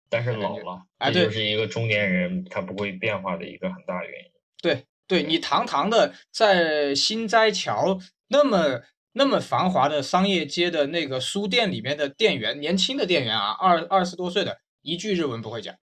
[0.08, 4.30] 但是老了，哎对这就是一个中年人他不会变化的一个很大原因。
[4.60, 7.96] 对对，你堂堂的在新斋桥
[8.26, 8.82] 那么
[9.12, 15.76] 那么繁华的商业街的那个书店里面的店员，年轻的店员啊，二二十多岁的，一句日文不会讲，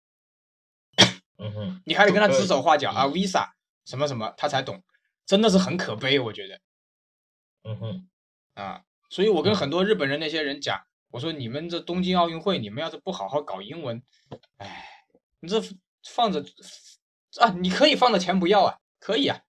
[1.37, 3.49] 嗯哼，你还得跟他指手画脚嗯啊，Visa
[3.85, 4.83] 什么什么，他才懂，
[5.25, 6.59] 真的是很可悲，我觉得
[7.63, 8.09] 嗯哼，
[8.53, 8.83] 啊。
[9.09, 14.01] 所以我跟嗯很多日本人那些人讲，我说你们这东京奥运会，你们要是不好好搞英文，
[14.57, 14.89] 哎，
[15.39, 15.61] 你这
[16.09, 16.43] 放着
[17.39, 19.41] 啊，你可以放着钱不要啊，可以啊，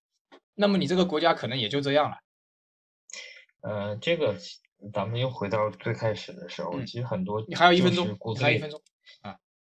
[0.55, 2.19] 那么你这个国家可能也就这样了。
[3.63, 4.37] 呃，这个
[4.93, 8.07] 咱们又回到最开始的时候，嗯其实很多你还有一分钟，
[8.39, 8.81] 还有一分钟。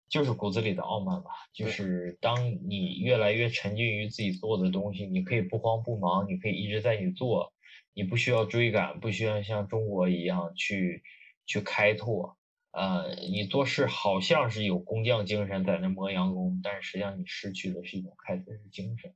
[0.09, 7.55] 就是骨子里的傲慢吧，就是当你越来越沉浸于自己做的东西，你可以不慌不忙，你可以一直在你做，
[7.95, 11.03] 你不需要追赶，不需要像中国一样去
[11.47, 12.37] 去开拓，
[12.73, 19.15] 呃，你做事好像是有工匠精神在那磨洋工，但是实际上你失去的是一种开拓的精神，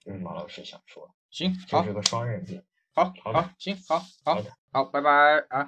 [0.00, 2.64] 这是马老师想说的，行，好这是，个双刃剑。
[2.92, 5.10] 好，好的好，行，好，好好的，好，拜拜
[5.48, 5.62] 啊。